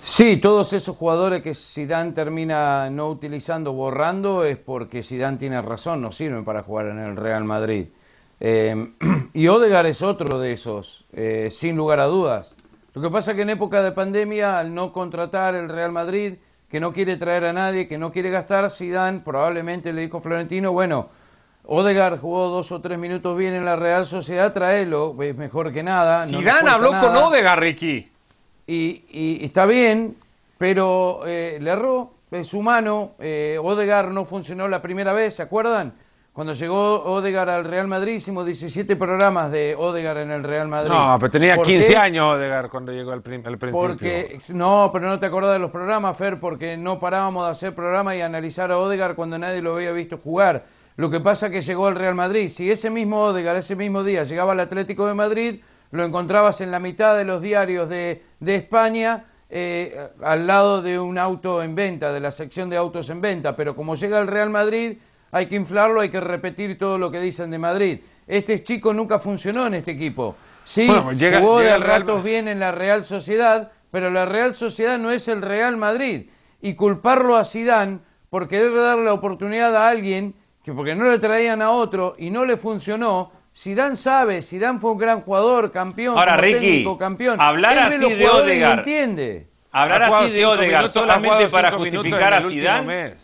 sí, 0.04 0.38
todos 0.38 0.72
esos 0.72 0.96
jugadores 0.96 1.43
que 1.43 1.54
Zidane 1.54 2.12
termina 2.12 2.88
no 2.88 3.10
utilizando, 3.10 3.72
borrando, 3.72 4.44
es 4.44 4.56
porque 4.56 5.02
Zidane 5.02 5.37
tiene 5.38 5.60
razón, 5.60 6.00
no 6.00 6.12
sirven 6.12 6.44
para 6.44 6.62
jugar 6.62 6.87
en 6.87 6.98
el 6.98 7.16
Real 7.16 7.44
Madrid. 7.44 7.88
Eh, 8.40 8.93
y 9.34 9.48
Odegar 9.48 9.87
es 9.87 10.00
otro 10.02 10.38
de 10.38 10.52
esos, 10.52 11.04
eh, 11.12 11.48
sin 11.50 11.76
lugar 11.76 12.00
a 12.00 12.06
dudas. 12.06 12.54
Lo 12.94 13.02
que 13.02 13.10
pasa 13.10 13.32
es 13.32 13.37
que 13.37 13.42
en 13.42 13.50
época 13.50 13.82
de 13.82 13.92
pandemia, 13.92 14.58
al 14.58 14.72
no 14.72 14.92
contratar 14.92 15.56
el 15.56 15.69
Real 15.69 15.92
Madrid, 15.92 16.34
que 16.70 16.81
no 16.81 16.92
quiere 16.92 17.16
traer 17.16 17.44
a 17.44 17.52
nadie, 17.52 17.88
que 17.88 17.99
no 17.99 18.12
quiere 18.12 18.31
gastar, 18.31 18.70
Zidane 18.70 19.20
probablemente 19.20 19.92
le 19.92 20.02
dijo 20.02 20.19
a 20.19 20.22
Florentino, 20.22 20.72
bueno, 20.72 21.08
Odegaard 21.66 22.20
jugó 22.20 22.48
dos 22.48 22.70
o 22.70 22.80
tres 22.80 22.98
minutos 22.98 23.36
bien 23.36 23.54
en 23.54 23.64
la 23.64 23.76
Real 23.76 24.06
Sociedad, 24.06 24.52
tráelo, 24.52 25.16
es 25.22 25.36
mejor 25.36 25.72
que 25.72 25.82
nada. 25.82 26.26
Zidane 26.26 26.70
habló 26.70 26.90
con 27.00 27.16
Odegaard, 27.16 27.60
Ricky. 27.60 28.08
Y, 28.68 29.04
y, 29.10 29.44
está 29.44 29.66
bien, 29.66 30.16
pero 30.58 31.22
eh, 31.26 31.58
le 31.60 31.70
erró, 31.70 32.12
es 32.30 32.52
humano, 32.54 33.12
eh, 33.18 33.58
Odegaard 33.62 34.10
no 34.10 34.24
funcionó 34.24 34.68
la 34.68 34.82
primera 34.82 35.12
vez, 35.12 35.34
¿se 35.34 35.42
acuerdan? 35.42 35.92
Cuando 36.32 36.52
llegó 36.52 37.02
Odegar 37.02 37.48
al 37.48 37.64
Real 37.64 37.88
Madrid 37.88 38.16
hicimos 38.16 38.44
17 38.44 38.94
programas 38.96 39.50
de 39.50 39.74
Odegar 39.74 40.18
en 40.18 40.30
el 40.30 40.44
Real 40.44 40.68
Madrid. 40.68 40.90
No, 40.90 41.16
pero 41.18 41.30
tenía 41.30 41.56
15 41.56 41.96
años 41.96 42.34
Odegar 42.34 42.68
cuando 42.68 42.92
llegó 42.92 43.12
al, 43.12 43.22
principio. 43.22 43.70
Porque, 43.72 44.38
no, 44.48 44.90
pero 44.92 45.08
no 45.08 45.18
te 45.18 45.24
acordás 45.24 45.54
de 45.54 45.60
los 45.60 45.70
programas, 45.70 46.14
Fer, 46.18 46.38
porque 46.38 46.76
no 46.76 47.00
parábamos 47.00 47.46
de 47.46 47.52
hacer 47.52 47.74
programas 47.74 48.16
y 48.16 48.20
analizar 48.20 48.70
a 48.70 48.78
Odegar 48.78 49.14
cuando 49.14 49.38
nadie 49.38 49.62
lo 49.62 49.76
había 49.76 49.92
visto 49.92 50.18
jugar. 50.18 50.64
Lo 50.96 51.10
que 51.10 51.20
pasa 51.20 51.46
es 51.46 51.52
que 51.52 51.62
llegó 51.62 51.87
al 51.87 51.94
Real 51.94 52.14
Madrid. 52.14 52.48
Si 52.48 52.70
ese 52.70 52.88
mismo 52.90 53.20
Odegar, 53.20 53.56
ese 53.56 53.76
mismo 53.76 54.02
día, 54.02 54.25
llegaba 54.25 54.52
al 54.52 54.60
Atlético 54.60 55.06
de 55.06 55.14
Madrid, 55.14 55.60
lo 55.90 56.04
encontrabas 56.04 56.60
en 56.60 56.70
la 56.70 56.78
mitad 56.78 57.16
de 57.16 57.25
los 57.25 57.43
diarios 57.43 57.88
de, 57.88 58.22
de 58.40 58.54
España, 58.56 59.25
eh, 59.50 60.08
al 60.22 60.46
lado 60.46 60.82
de 60.82 60.98
un 60.98 61.19
auto 61.19 61.62
en 61.62 61.75
venta, 61.75 62.12
de 62.12 62.20
la 62.20 62.31
sección 62.31 62.70
de 62.70 62.76
autos 62.76 63.10
en 63.10 63.20
venta. 63.20 63.54
Pero 63.56 63.76
como 63.76 63.94
llega 63.94 64.19
al 64.19 64.26
Real 64.26 64.50
Madrid 64.50 64.98
hay 65.32 65.46
que 65.46 65.56
inflarlo, 65.56 66.00
hay 66.00 66.08
que 66.08 66.20
repetir 66.20 66.78
todo 66.78 66.96
lo 66.99 67.10
que 67.10 67.20
dicen 67.20 67.50
de 67.50 67.58
Madrid. 67.58 68.00
Este 68.26 68.64
chico 68.64 68.92
nunca 68.92 69.19
funcionó 69.19 69.66
en 69.66 69.75
este 69.75 69.92
equipo. 69.92 70.34
Sí, 70.64 70.88
jugó 70.88 71.60
de 71.60 71.78
ratos 71.78 72.25
bien 72.25 72.49
en 72.49 72.58
la 72.58 72.72
Real 72.72 73.04
Sociedad, 73.04 73.70
pero 73.90 74.10
la 74.10 74.25
Real 74.25 74.54
Sociedad 74.54 74.99
no 74.99 75.12
es 75.12 75.28
el 75.28 75.42
Real 75.42 75.76
Madrid. 75.76 76.31
Y 76.60 76.75
culparlo 76.75 77.37
a 77.37 77.44
Sidán 77.44 78.00
por 78.31 78.49
querer 78.49 78.75
darle 78.75 79.04
la 79.04 79.12
oportunidad 79.12 79.76
a 79.76 79.88
alguien 79.88 80.34
que 80.66 80.72
porque 80.72 80.96
no 80.96 81.08
le 81.08 81.20
traían 81.20 81.62
a 81.62 81.70
otro 81.70 82.16
y 82.18 82.28
no 82.28 82.44
le 82.44 82.56
funcionó, 82.56 83.30
Sidán 83.52 83.96
sabe, 83.96 84.42
Sidán 84.42 84.80
fue 84.80 84.90
un 84.90 84.98
gran 84.98 85.20
jugador, 85.20 85.70
campeón, 85.70 86.18
Ahora, 86.18 86.36
Ricky, 86.36 86.84
campeón. 86.98 87.40
Hablar 87.40 87.78
así 87.78 88.12
de 88.12 88.28
Odegar. 88.28 88.80
Entiende. 88.80 89.46
Hablar 89.70 90.02
así 90.02 90.32
de 90.32 90.44
Odegar 90.44 90.88
solamente 90.88 91.48
para 91.50 91.70
justificar 91.70 92.34
a 92.34 92.42
Sidán. 92.42 93.14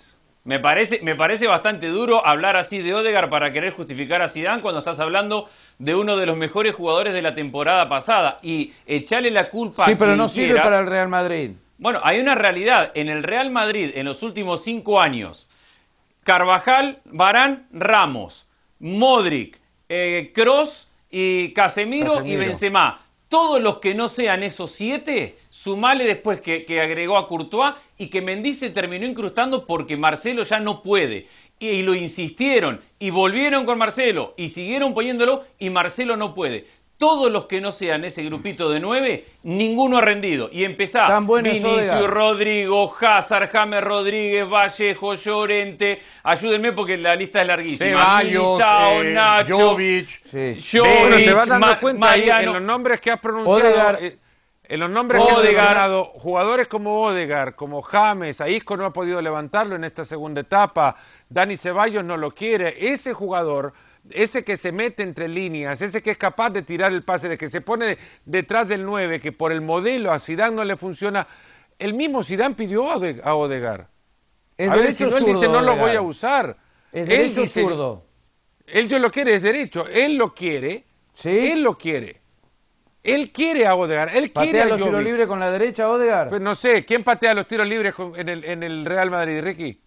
Me 0.45 0.61
parece, 0.61 1.01
me 1.03 1.17
parece 1.17 1.49
bastante 1.49 1.89
duro 1.89 2.25
hablar 2.25 2.55
así 2.55 2.79
de 2.79 2.95
Odegar 2.95 3.29
para 3.29 3.53
querer 3.53 3.73
justificar 3.73 4.23
a 4.23 4.29
Zidane 4.29 4.63
cuando 4.63 4.79
estás 4.79 5.01
hablando 5.01 5.49
de 5.79 5.97
uno 5.97 6.17
de 6.17 6.27
los 6.27 6.37
mejores 6.37 6.75
jugadores 6.77 7.13
de 7.13 7.23
la 7.23 7.35
temporada 7.35 7.89
pasada 7.89 8.39
y 8.43 8.73
echarle 8.87 9.33
la 9.33 9.51
culpa 9.51 9.87
Sí, 9.87 9.97
pero 9.97 10.15
no 10.15 10.29
sirve 10.29 10.61
para 10.61 10.79
el 10.79 10.87
Real 10.87 11.09
Madrid. 11.09 11.51
Bueno, 11.79 12.01
hay 12.05 12.21
una 12.21 12.37
realidad. 12.37 12.93
En 12.95 13.09
el 13.09 13.25
Real 13.25 13.51
Madrid, 13.51 13.91
en 13.95 14.05
los 14.05 14.23
últimos 14.23 14.63
cinco 14.63 15.01
años, 15.01 15.49
Carvajal, 16.25 17.01
Barán, 17.05 17.67
Ramos, 17.73 18.47
Modric, 18.79 19.61
Cross 20.33 20.89
eh, 21.11 21.47
y 21.47 21.53
Casemiro, 21.53 22.25
y 22.25 22.37
Benzema. 22.37 23.01
Todos 23.29 23.63
los 23.63 23.79
que 23.79 23.95
no 23.95 24.09
sean 24.09 24.43
esos 24.43 24.73
siete 24.73 25.39
sumale 25.49 26.05
después 26.05 26.41
que, 26.41 26.81
agregó 26.81 27.17
a 27.17 27.29
Courtois 27.29 27.75
y 27.97 28.09
que 28.09 28.21
Mendice 28.21 28.71
terminó 28.71 29.07
incrustando 29.07 29.67
porque 29.67 29.97
Marcelo 29.97 30.43
ya 30.43 30.61
no 30.61 30.83
puede. 30.83 31.29
Y, 31.59 31.83
lo 31.83 31.95
insistieron 31.95 32.81
y 32.99 33.11
volvieron 33.11 33.65
con 33.65 33.79
Marcelo 33.79 34.35
y 34.37 34.49
siguieron 34.49 34.95
poniéndolo 34.95 35.45
y 35.59 35.71
Marcelo 35.71 36.17
no 36.17 36.35
puede. 36.35 36.67
Todos 37.03 37.33
los 37.33 37.47
que 37.47 37.61
no 37.61 37.73
sean 37.73 38.05
ese 38.05 38.23
grupito 38.23 38.71
de 38.71 38.79
nueve, 38.79 39.25
ninguno 39.43 39.99
ha 39.99 40.03
rendido. 40.03 40.49
Y 40.53 40.63
empezá 40.63 41.19
Vinicius, 41.19 42.07
Rodrigo, 42.07 42.95
Hazard, 43.01 43.51
James 43.51 43.83
Rodríguez, 43.83 44.49
Vallejo, 44.49 45.15
Llorente. 45.15 46.01
Ayúdenme 46.23 46.71
porque 46.71 46.97
la 46.97 47.17
lista 47.17 47.43
es 47.43 47.49
larguísima. 47.49 48.21
Ceballos, 48.21 48.63
eh, 48.63 49.13
Nacho, 49.15 49.59
Jovic, 49.71 50.23
Jovic, 50.31 51.99
Mariano. 51.99 52.51
en 52.51 52.53
los 52.55 52.63
nombres 52.63 53.01
que 53.01 53.11
has 53.11 53.19
pronunciado... 53.19 53.99
Eh, 53.99 54.19
en 54.69 54.79
los 54.79 54.89
nombres 54.89 55.25
que 55.25 55.59
han 55.59 56.05
jugadores 56.05 56.69
como 56.69 57.03
Odegar, 57.03 57.57
como 57.57 57.83
James, 57.83 58.41
Aisco 58.41 58.77
no 58.77 58.87
ha 58.87 58.93
podido 58.93 59.21
levantarlo 59.21 59.75
en 59.75 59.83
esta 59.83 60.05
segunda 60.05 60.43
etapa, 60.43 60.95
Dani 61.29 61.57
Ceballos 61.57 62.05
no 62.05 62.17
lo 62.17 62.31
quiere, 62.31 62.93
ese 62.93 63.13
jugador, 63.13 63.73
ese 64.11 64.45
que 64.45 64.57
se 64.57 64.73
mete 64.73 65.03
entre 65.03 65.29
líneas, 65.29 65.81
ese 65.81 66.03
que 66.03 66.11
es 66.13 66.19
capaz 66.19 66.51
de 66.51 66.63
tirar 66.63 66.93
el 66.93 67.03
pase, 67.03 67.29
de 67.29 67.39
que 67.39 67.49
se 67.49 67.61
pone 67.61 67.99
detrás 68.25 68.69
del 68.69 68.85
9, 68.85 69.21
que 69.21 69.33
por 69.33 69.53
el 69.53 69.61
modelo 69.61 70.13
a 70.13 70.19
Zidane 70.19 70.57
no 70.57 70.65
le 70.65 70.77
funciona, 70.77 71.27
el 71.79 71.95
mismo 71.95 72.23
Zidane 72.23 72.55
pidió 72.55 72.91
a 72.91 73.35
Odegar. 73.35 73.89
A 74.59 74.77
ver, 74.77 74.93
si 74.93 75.05
no, 75.05 75.17
él 75.17 75.25
dice 75.25 75.49
no 75.49 75.61
lo 75.63 75.77
voy 75.77 75.93
a 75.97 76.03
usar. 76.03 76.57
Es 76.93 77.09
Él 77.09 77.35
dice- 77.35 77.63
zurdo. 77.63 78.05
Él 78.67 78.89
yo 78.89 78.99
lo 78.99 79.11
quiere, 79.11 79.35
es 79.35 79.43
derecho. 79.43 79.87
Él 79.89 80.17
lo 80.17 80.35
quiere. 80.35 80.85
¿Sí? 81.15 81.31
Él 81.31 81.63
lo 81.63 81.77
quiere. 81.77 82.21
Él 83.03 83.33
quiere 83.33 83.67
a 83.67 83.75
Odegaard. 83.75 84.11
Él 84.15 84.33
quiere 84.33 84.59
¿Patea 84.59 84.63
a 84.63 84.67
los 84.67 84.81
tiros 84.81 85.03
libres 85.03 85.27
con 85.27 85.41
la 85.41 85.51
derecha, 85.51 85.91
Odegaard? 85.91 86.29
Pues 86.29 86.41
no 86.41 86.55
sé, 86.55 86.85
¿quién 86.85 87.03
patea 87.03 87.35
los 87.35 87.47
tiros 87.49 87.67
libres 87.67 87.95
en 88.17 88.29
el, 88.29 88.45
en 88.45 88.63
el 88.63 88.85
Real 88.85 89.11
Madrid, 89.11 89.41
Ricky? 89.43 89.81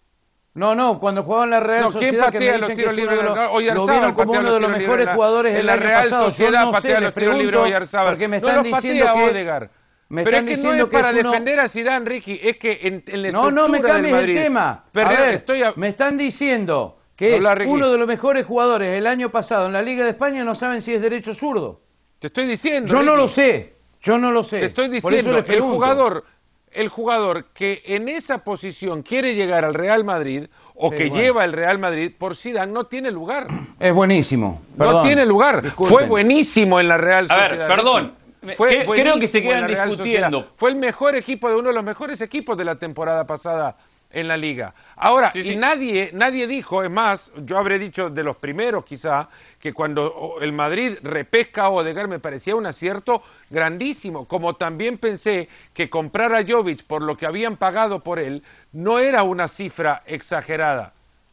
No, 0.56 0.74
no, 0.74 0.98
cuando 0.98 1.22
jugaba 1.22 1.44
en 1.44 1.50
la 1.50 1.60
Real 1.60 1.82
No, 1.82 1.90
¿quién 1.92 2.02
Sociedad, 2.14 2.26
me 2.26 2.32
patea 2.32 2.58
los 2.58 2.72
tiros 2.74 2.96
libres? 2.96 3.18
de 3.18 3.22
los- 3.24 3.36
No, 3.36 3.42
lo 3.42 3.52
Oyarzábal 3.52 3.90
vieron 3.94 4.14
como 4.14 4.32
uno 4.32 4.42
los 4.42 4.52
de 4.54 4.60
los 4.60 4.70
mejores 4.70 5.08
jugadores 5.10 5.54
en 5.60 5.66
la 5.66 5.76
Real 5.76 6.10
Sociedad 6.10 6.64
no 6.64 6.72
patea 6.72 6.94
sé, 6.96 7.00
los 7.02 7.14
tiros 7.14 7.36
libres 7.36 7.60
Oyarzábal. 7.60 8.12
porque 8.12 8.28
me 8.28 8.40
no 8.40 8.48
están 8.48 8.56
los 8.56 8.64
diciendo 8.82 9.04
patea 9.06 9.22
que- 9.24 9.30
Odegaard. 9.30 9.68
me 10.08 10.24
Pero 10.24 10.36
es 10.38 10.44
que 10.44 10.56
no 10.56 10.72
es 10.72 10.84
que 10.84 10.86
para 10.90 11.10
es 11.10 11.16
uno- 11.20 11.30
defender 11.30 11.60
a 11.60 11.68
Zidane, 11.68 12.06
Ricky, 12.08 12.40
es 12.42 12.56
que 12.56 12.78
en, 12.82 13.04
en 13.06 13.22
la 13.22 13.30
No, 13.32 13.50
no 13.50 13.68
me 13.68 13.82
cambies 13.82 14.14
el 14.14 14.20
Madrid- 14.20 14.34
tema. 14.42 14.84
Perdón, 14.92 15.14
a 15.16 15.20
ver, 15.20 15.34
estoy 15.34 15.62
a- 15.62 15.72
me 15.76 15.88
están 15.88 16.16
diciendo 16.16 16.98
que 17.16 17.36
es 17.36 17.44
uno 17.66 17.90
de 17.90 17.98
los 17.98 18.08
mejores 18.08 18.46
jugadores 18.46 18.96
el 18.96 19.06
año 19.06 19.30
pasado 19.30 19.66
en 19.66 19.72
la 19.74 19.82
Liga 19.82 20.04
de 20.04 20.10
España, 20.12 20.42
no 20.42 20.54
saben 20.54 20.80
si 20.80 20.94
es 20.94 21.02
derecho 21.02 21.32
o 21.32 21.34
zurdo. 21.34 21.80
Te 22.18 22.28
estoy 22.28 22.46
diciendo. 22.46 22.90
Yo 22.90 23.02
no 23.02 23.14
lo 23.14 23.28
sé, 23.28 23.74
yo 24.00 24.16
no 24.16 24.30
lo 24.32 24.42
sé. 24.42 24.58
Te 24.58 24.64
estoy 24.66 24.88
diciendo, 24.88 25.36
el 25.46 25.60
jugador, 25.60 26.24
el 26.72 26.88
jugador 26.88 27.44
que 27.54 27.82
en 27.86 28.08
esa 28.08 28.38
posición 28.38 29.02
quiere 29.02 29.34
llegar 29.34 29.64
al 29.64 29.74
Real 29.74 30.04
Madrid 30.04 30.46
o 30.74 30.90
Sí, 30.90 30.96
que 30.96 31.08
bueno. 31.08 31.22
lleva 31.22 31.44
el 31.44 31.52
Real 31.52 31.78
Madrid 31.78 32.12
por 32.16 32.36
Zidane 32.36 32.70
no 32.72 32.84
tiene 32.84 33.10
lugar. 33.10 33.46
Es 33.80 33.94
buenísimo. 33.94 34.60
no 34.76 35.00
tiene 35.02 35.24
lugar. 35.24 35.62
Disculpen. 35.62 35.96
Fue 35.96 36.06
buenísimo 36.06 36.78
en 36.80 36.88
la 36.88 36.98
Real 36.98 37.26
A 37.30 37.34
ver, 37.36 37.44
Sociedad. 37.48 37.68
perdón. 37.68 38.12
Fue 38.56 38.84
creo 38.86 39.18
que 39.18 39.26
se 39.26 39.42
quedan 39.42 39.66
discutiendo. 39.66 40.38
Sociedad. 40.38 40.54
Fue 40.56 40.70
el 40.70 40.76
mejor 40.76 41.16
equipo 41.16 41.48
de 41.48 41.56
uno 41.56 41.68
de 41.70 41.74
los 41.74 41.82
mejores 41.82 42.20
equipos 42.20 42.56
de 42.56 42.64
la 42.64 42.76
temporada 42.76 43.26
pasada 43.26 43.76
en 44.10 44.28
la 44.28 44.36
liga. 44.36 44.72
Ahora, 44.96 45.30
Sí, 45.30 45.40
y 45.40 45.56
nadie, 45.56 46.10
nadie 46.12 46.46
dijo, 46.46 46.82
es 46.82 46.90
más, 46.90 47.32
yo 47.44 47.58
habré 47.58 47.78
dicho 47.78 48.08
de 48.08 48.22
los 48.22 48.36
primeros 48.36 48.84
quizá, 48.84 49.28
que 49.60 49.72
cuando 49.72 50.36
el 50.40 50.52
Madrid 50.52 50.98
repesca 51.02 51.64
a 51.64 51.70
Odegaard 51.70 52.08
me 52.08 52.18
parecía 52.18 52.56
un 52.56 52.66
acierto 52.66 53.22
grandísimo, 53.50 54.26
como 54.26 54.54
también 54.54 54.98
pensé 54.98 55.48
que 55.74 55.90
comprar 55.90 56.34
a 56.34 56.44
Jovic 56.46 56.84
por 56.84 57.02
lo 57.02 57.16
que 57.16 57.26
habían 57.26 57.56
pagado 57.56 58.00
por 58.00 58.18
él 58.18 58.42
no 58.72 58.98
era 58.98 59.22
una 59.22 59.48
cifra 59.48 60.02
exagerada. 60.06 60.92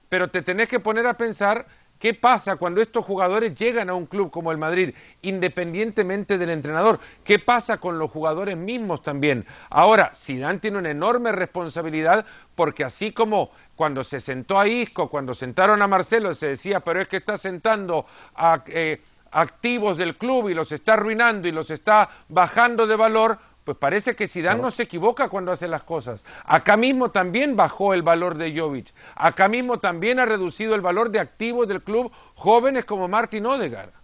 Pero 0.10 0.30
te 0.30 0.42
tenés 0.42 0.70
que 0.70 0.80
poner 0.80 1.08
a 1.08 1.16
pensar 1.18 1.66
qué 2.04 2.14
pasa 2.14 2.58
cuando 2.58 2.82
estos 2.82 3.06
jugadores 3.06 3.56
llegan 3.56 3.90
a 3.90 3.94
un 3.94 4.08
club 4.08 4.30
como 4.30 4.52
el 4.52 4.58
Madrid, 4.58 4.94
independientemente 5.22 6.38
del 6.38 6.50
entrenador. 6.50 7.00
¿Qué 7.24 7.40
pasa 7.40 7.78
con 7.78 7.98
los 7.98 8.12
jugadores 8.12 8.58
mismos 8.58 9.02
también? 9.02 9.46
Ahora, 9.70 10.12
Zidane 10.14 10.60
tiene 10.60 10.80
una 10.80 10.92
enorme 10.92 11.32
responsabilidad 11.32 12.26
porque 12.56 12.84
así 12.84 13.14
como 13.14 13.52
cuando 13.78 14.04
se 14.04 14.20
sentó 14.20 14.60
a 14.60 14.68
Isco, 14.68 15.10
cuando 15.10 15.34
sentaron 15.34 15.82
a 15.82 15.88
Marcelo, 15.88 16.36
se 16.36 16.48
decía, 16.48 16.82
pero 16.82 17.00
es 17.00 17.08
que 17.08 17.16
está 17.16 17.38
sentando 17.38 18.06
a 18.36 18.62
eh, 18.68 19.00
activos 19.32 19.96
del 19.96 20.18
club 20.18 20.50
y 20.50 20.56
los 20.56 20.74
está 20.74 20.96
arruinando 20.96 21.48
y 21.48 21.54
los 21.54 21.70
está 21.70 22.10
bajando 22.28 22.86
de 22.86 22.98
valor, 22.98 23.40
pues 23.64 23.78
parece 23.78 24.16
que 24.16 24.28
Zidane 24.28 24.62
no 24.62 24.72
se 24.72 24.84
equivoca 24.84 25.30
cuando 25.30 25.52
hace 25.52 25.68
las 25.68 25.84
cosas. 25.84 26.24
Acá 26.46 26.76
mismo 26.78 27.12
también 27.12 27.56
bajó 27.56 27.94
el 27.94 28.04
valor 28.04 28.36
de 28.36 28.58
Jovic. 28.58 28.94
Acá 29.16 29.48
mismo 29.48 29.80
también 29.80 30.20
ha 30.20 30.26
reducido 30.26 30.76
el 30.76 30.82
valor 30.82 31.12
de 31.12 31.20
activos 31.20 31.68
del 31.68 31.82
club 31.82 32.12
jóvenes 32.36 32.86
como 32.86 33.08
Martin 33.08 33.46
Odegaard. 33.46 34.03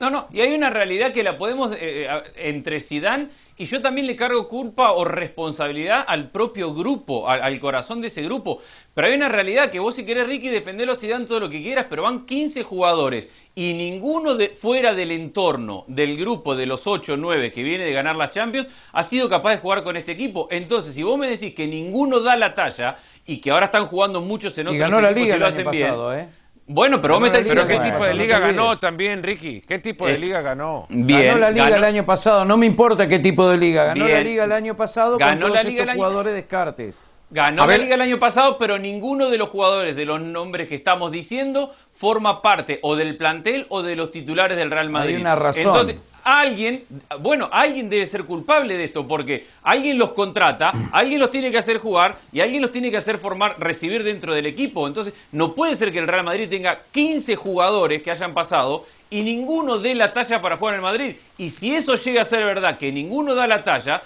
No, 0.00 0.10
no, 0.10 0.28
y 0.32 0.40
hay 0.40 0.54
una 0.54 0.70
realidad 0.70 1.12
que 1.12 1.24
la 1.24 1.36
podemos 1.36 1.72
eh, 1.72 2.06
eh, 2.06 2.08
entre 2.36 2.78
Sidán 2.78 3.30
y 3.56 3.64
yo 3.64 3.80
también 3.80 4.06
le 4.06 4.14
cargo 4.14 4.46
culpa 4.46 4.92
o 4.92 5.04
responsabilidad 5.04 6.04
al 6.06 6.30
propio 6.30 6.72
grupo, 6.72 7.28
al, 7.28 7.42
al 7.42 7.58
corazón 7.58 8.00
de 8.00 8.06
ese 8.06 8.22
grupo. 8.22 8.60
Pero 8.94 9.08
hay 9.08 9.14
una 9.14 9.28
realidad 9.28 9.70
que 9.70 9.80
vos 9.80 9.96
si 9.96 10.06
querés, 10.06 10.28
Ricky, 10.28 10.50
defenderlo 10.50 10.92
a 10.92 10.96
Zidane 10.96 11.26
todo 11.26 11.40
lo 11.40 11.50
que 11.50 11.60
quieras, 11.60 11.86
pero 11.90 12.02
van 12.02 12.26
15 12.26 12.62
jugadores 12.62 13.28
y 13.56 13.74
ninguno 13.74 14.36
de, 14.36 14.50
fuera 14.50 14.94
del 14.94 15.10
entorno 15.10 15.84
del 15.88 16.16
grupo 16.16 16.54
de 16.54 16.66
los 16.66 16.86
8 16.86 17.14
o 17.14 17.16
9 17.16 17.50
que 17.50 17.64
viene 17.64 17.84
de 17.84 17.92
ganar 17.92 18.14
las 18.14 18.30
Champions 18.30 18.68
ha 18.92 19.02
sido 19.02 19.28
capaz 19.28 19.50
de 19.50 19.56
jugar 19.58 19.82
con 19.82 19.96
este 19.96 20.12
equipo. 20.12 20.46
Entonces, 20.52 20.94
si 20.94 21.02
vos 21.02 21.18
me 21.18 21.26
decís 21.26 21.54
que 21.56 21.66
ninguno 21.66 22.20
da 22.20 22.36
la 22.36 22.54
talla 22.54 22.98
y 23.26 23.38
que 23.38 23.50
ahora 23.50 23.64
están 23.64 23.88
jugando 23.88 24.20
muchos 24.20 24.56
en 24.58 24.68
Y 24.68 24.80
otros 24.80 25.02
la 25.02 25.10
equipos 25.10 25.24
liga 25.24 25.36
y 25.36 25.40
lo 25.40 25.46
hacen 25.46 25.70
bien. 25.72 25.92
¿eh? 26.14 26.28
Bueno, 26.70 27.00
pero 27.00 27.14
vos 27.14 27.22
me 27.22 27.28
la 27.30 27.38
estás 27.38 27.48
liga 27.54 27.66
¿qué 27.66 27.90
tipo 27.90 28.04
de 28.04 28.14
liga 28.14 28.38
ganó 28.40 28.78
también, 28.78 29.22
Ricky? 29.22 29.62
¿Qué 29.62 29.78
tipo 29.78 30.06
de 30.06 30.14
Eh, 30.14 30.18
liga 30.18 30.42
ganó? 30.42 30.86
Bien, 30.90 31.24
ganó 31.28 31.38
la 31.38 31.50
liga 31.50 31.64
ganó- 31.70 31.76
el 31.78 31.84
año 31.84 32.04
pasado, 32.04 32.44
no 32.44 32.58
me 32.58 32.66
importa 32.66 33.08
qué 33.08 33.18
tipo 33.20 33.48
de 33.48 33.56
liga, 33.56 33.84
ganó 33.84 34.06
la 34.06 34.20
liga 34.20 34.44
el 34.44 34.52
año 34.52 34.74
pasado 34.76 35.16
Ganó 35.16 35.46
con 35.46 35.52
la 35.54 35.60
todos 35.60 35.70
liga 35.72 35.82
el 35.84 35.88
año- 35.88 35.96
jugadores 35.96 36.34
descartes. 36.34 36.94
Ganó 37.30 37.62
A 37.62 37.66
la 37.66 37.72
ver. 37.72 37.80
liga 37.80 37.94
el 37.94 38.00
año 38.00 38.18
pasado, 38.18 38.56
pero 38.58 38.78
ninguno 38.78 39.28
de 39.28 39.36
los 39.38 39.50
jugadores 39.50 39.94
de 39.94 40.06
los 40.06 40.20
nombres 40.20 40.68
que 40.68 40.74
estamos 40.76 41.12
diciendo 41.12 41.74
forma 41.94 42.40
parte 42.40 42.78
o 42.82 42.96
del 42.96 43.16
plantel 43.16 43.66
o 43.68 43.82
de 43.82 43.96
los 43.96 44.10
titulares 44.10 44.56
del 44.56 44.70
Real 44.70 44.88
Madrid. 44.88 45.18
una 45.20 45.34
razón. 45.34 45.60
Entonces, 45.62 45.96
alguien, 46.24 46.84
bueno, 47.20 47.48
alguien 47.52 47.90
debe 47.90 48.06
ser 48.06 48.24
culpable 48.24 48.76
de 48.76 48.84
esto 48.84 49.06
porque 49.06 49.46
alguien 49.62 49.98
los 49.98 50.12
contrata, 50.12 50.72
alguien 50.92 51.20
los 51.20 51.30
tiene 51.30 51.50
que 51.50 51.58
hacer 51.58 51.78
jugar 51.78 52.16
y 52.32 52.40
alguien 52.40 52.62
los 52.62 52.72
tiene 52.72 52.90
que 52.90 52.96
hacer 52.96 53.18
formar, 53.18 53.56
recibir 53.58 54.04
dentro 54.04 54.32
del 54.32 54.46
equipo. 54.46 54.86
Entonces, 54.86 55.12
no 55.32 55.54
puede 55.54 55.76
ser 55.76 55.92
que 55.92 55.98
el 55.98 56.08
Real 56.08 56.24
Madrid 56.24 56.48
tenga 56.48 56.80
15 56.92 57.36
jugadores 57.36 58.02
que 58.02 58.10
hayan 58.10 58.32
pasado 58.32 58.86
y 59.10 59.22
ninguno 59.22 59.78
dé 59.78 59.94
la 59.94 60.12
talla 60.12 60.40
para 60.40 60.56
jugar 60.56 60.74
en 60.74 60.78
el 60.80 60.82
Madrid. 60.82 61.16
Y 61.36 61.50
si 61.50 61.74
eso 61.74 61.94
llega 61.94 62.22
a 62.22 62.26
ser 62.26 62.44
verdad, 62.44 62.78
que 62.78 62.92
ninguno 62.92 63.34
da 63.34 63.46
la 63.46 63.64
talla, 63.64 64.02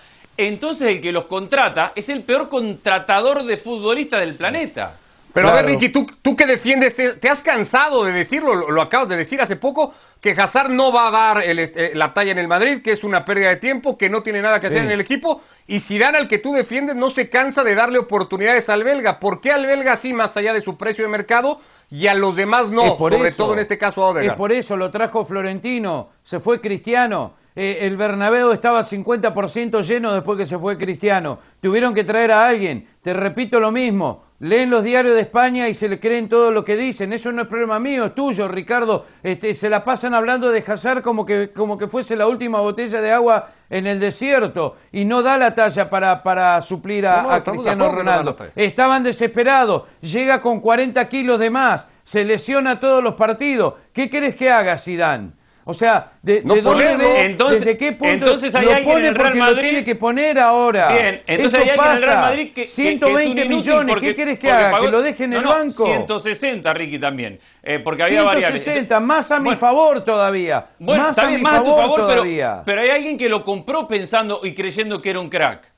entonces 0.49 0.89
el 0.89 1.01
que 1.01 1.13
los 1.13 1.25
contrata 1.27 1.93
es 1.95 2.09
el 2.09 2.23
peor 2.23 2.49
contratador 2.49 3.45
de 3.45 3.57
futbolistas 3.57 4.21
del 4.21 4.35
planeta. 4.35 4.97
Pero 5.35 5.49
a 5.49 5.55
ver. 5.55 5.65
Ricky, 5.65 5.89
tú, 5.89 6.07
tú 6.21 6.37
que 6.37 6.45
defiendes, 6.45 6.99
eh, 6.99 7.15
te 7.15 7.31
has 7.31 7.41
cansado 7.41 8.05
de 8.05 8.13
decirlo, 8.13 8.55
lo, 8.55 8.71
lo 8.71 8.83
acabas 8.83 9.09
de 9.09 9.17
decir 9.17 9.41
hace 9.41 9.57
poco, 9.57 9.95
que 10.21 10.33
Hazard 10.33 10.69
no 10.69 10.93
va 10.93 11.09
a 11.09 11.11
dar 11.11 11.43
el 11.43 11.59
eh, 11.59 11.93
la 11.95 12.13
talla 12.13 12.33
en 12.33 12.39
el 12.39 12.49
Madrid, 12.49 12.83
que 12.83 12.93
es 12.93 13.03
una 13.03 13.25
pérdida 13.25 13.49
de 13.49 13.57
tiempo, 13.57 13.97
que 13.97 14.11
no 14.11 14.23
tiene 14.23 14.43
nada 14.43 14.61
que 14.61 14.67
hacer 14.67 14.81
Sí. 14.81 14.85
en 14.85 14.93
el 14.93 15.01
equipo, 15.01 15.41
y 15.67 15.81
Zidane 15.81 16.19
al 16.19 16.29
que 16.29 16.37
tú 16.37 16.53
defiendes 16.53 16.97
no 16.97 17.09
se 17.09 17.31
cansa 17.31 17.65
de 17.65 17.75
darle 17.75 17.99
oportunidades 17.99 18.69
al 18.69 18.85
belga. 18.85 19.19
¿Por 19.21 19.41
qué 19.41 19.53
al 19.53 19.65
belga 19.65 19.97
sí, 19.97 20.13
más 20.13 20.37
allá 20.37 20.53
de 20.53 20.61
su 20.61 20.77
precio 20.77 21.05
de 21.07 21.11
mercado, 21.11 21.61
y 21.91 22.09
a 22.09 22.15
los 22.15 22.37
demás 22.37 22.69
no? 22.69 22.99
Por 22.99 23.13
Sobre 23.15 23.31
eso. 23.31 23.39
todo 23.39 23.55
en 23.55 23.61
este 23.61 23.79
caso 23.79 24.03
a 24.05 24.09
Odegaard. 24.11 24.33
Es 24.33 24.37
por 24.37 24.53
eso 24.53 24.77
lo 24.77 24.91
trajo 24.91 25.25
Florentino, 25.25 26.11
se 26.25 26.41
fue 26.41 26.61
Cristiano. 26.61 27.41
Eh, 27.55 27.79
el 27.83 27.97
Bernabéu 27.97 28.53
estaba 28.53 28.83
50% 28.83 29.83
lleno 29.83 30.15
después 30.15 30.39
que 30.39 30.47
se 30.47 30.59
fue 30.59 30.79
Cristiano. 30.79 31.39
Tuvieron 31.61 31.95
que 31.95 32.05
traer 32.05 32.33
a 32.33 32.47
alguien. 32.47 32.89
Te 33.03 33.13
repito 33.13 33.61
lo 33.61 33.71
mismo. 33.71 34.25
Leen 34.41 34.71
los 34.71 34.83
diarios 34.83 35.15
de 35.15 35.21
España 35.21 35.69
y 35.69 35.75
se 35.75 35.89
le 35.89 36.01
creen 36.01 36.29
todo 36.29 36.51
lo 36.51 36.65
que 36.65 36.77
dicen. 36.77 37.13
Eso 37.13 37.31
no 37.31 37.43
es 37.43 37.49
problema 37.49 37.79
mío, 37.79 38.07
es 38.07 38.15
tuyo, 38.15 38.49
Ricardo. 38.49 39.07
Este, 39.23 39.55
se 39.55 39.69
la 39.69 39.85
pasan 39.85 40.15
hablando 40.15 40.51
de 40.51 40.65
Hazard 40.67 41.03
como 41.03 41.25
que, 41.25 41.51
como 41.53 41.79
que 41.79 41.87
fuese 41.87 42.17
la 42.17 42.27
última 42.27 42.61
botella 42.61 43.01
de 43.01 43.13
agua 43.13 43.51
en 43.71 43.87
el 43.87 44.01
desierto 44.01 44.77
y 44.91 45.05
no 45.05 45.23
da 45.23 45.37
la 45.39 45.55
talla 45.55 45.89
para, 45.89 46.25
para 46.25 46.61
suplir 46.63 47.07
a, 47.07 47.23
No, 47.23 47.29
no, 47.29 47.35
a 47.35 47.45
Cristiano 47.45 47.85
acuerdo 47.85 48.03
no 48.03 48.11
Ronaldo. 48.11 48.37
Estaban 48.57 49.05
desesperados. 49.05 49.85
Llega 50.01 50.41
con 50.41 50.61
40 50.61 51.09
kilos 51.09 51.39
de 51.39 51.51
más. 51.51 51.87
Se 52.03 52.25
lesiona 52.25 52.81
todos 52.81 53.05
los 53.05 53.15
partidos. 53.15 53.75
¿Qué 53.93 54.11
querés 54.11 54.35
que 54.35 54.51
haga 54.51 54.77
Zidane? 54.79 55.31
O 55.65 55.75
sea, 55.75 56.13
de, 56.23 56.43
No 56.43 56.55
de 56.55 56.63
ponerlo. 56.63 57.15
Entonces- 57.17 57.61
desde 57.61 57.79
qué 57.79 57.93
punto 57.93 58.13
entonces 58.13 58.53
hay 58.55 58.65
lo 58.65 58.73
alguien 58.73 58.89
en 58.89 58.95
pone 58.95 59.09
el 59.09 59.15
Real 59.15 59.27
porque 59.29 59.39
lo 59.39 59.45
Madrid- 59.45 59.61
tiene 59.71 59.85
que 59.85 59.95
poner 59.95 60.39
ahora. 60.41 60.89
Bien, 60.89 61.23
entonces 61.27 61.47
Eso 61.47 61.57
hay 61.63 61.69
alguien 61.71 61.91
en 61.91 61.97
el 61.99 62.03
Real. 62.03 62.21
Madrid 62.21 62.47
que, 62.47 62.53
que- 62.53 62.63
que 62.63 62.63
es 62.63 62.79
un 62.79 62.85
120 62.85 63.31
inútil 63.45 63.57
millones, 63.57 63.95
porque- 63.95 64.07
¿qué 64.09 64.17
querés 64.17 64.39
que 64.41 64.51
haga? 64.51 64.71
pagó- 64.73 64.85
Que 64.87 64.91
lo 64.91 65.03
deje 65.03 65.25
en 65.25 65.33
el 65.35 65.43
no, 65.43 65.51
banco. 65.51 65.85
160, 65.85 66.75
Ricky, 66.75 66.99
también. 66.99 67.39
eh, 67.63 67.79
porque 67.79 68.03
había 68.03 68.23
variables. 68.25 68.63
160, 68.65 68.99
más 68.99 69.31
a 69.31 69.39
mi 69.39 69.45
Bueno, 69.45 69.61
favor 69.61 70.05
todavía. 70.05 70.67
Bueno, 70.81 71.03
más 71.05 71.11
está 71.11 71.29
a 71.29 71.31
mi 71.31 71.39
más 71.39 71.61
a 71.61 71.63
tu 71.63 71.71
favor, 71.71 71.83
favor, 71.83 71.97
pero, 72.09 72.13
todavía. 72.23 72.63
pero 72.67 72.81
hay 72.81 72.91
alguien 72.91 73.17
que 73.17 73.29
lo 73.29 73.45
compró 73.45 73.87
pensando 73.87 74.41
y 74.43 74.55
creyendo 74.55 75.01
que 75.01 75.11
era 75.11 75.21
un 75.21 75.29
crack. 75.29 75.71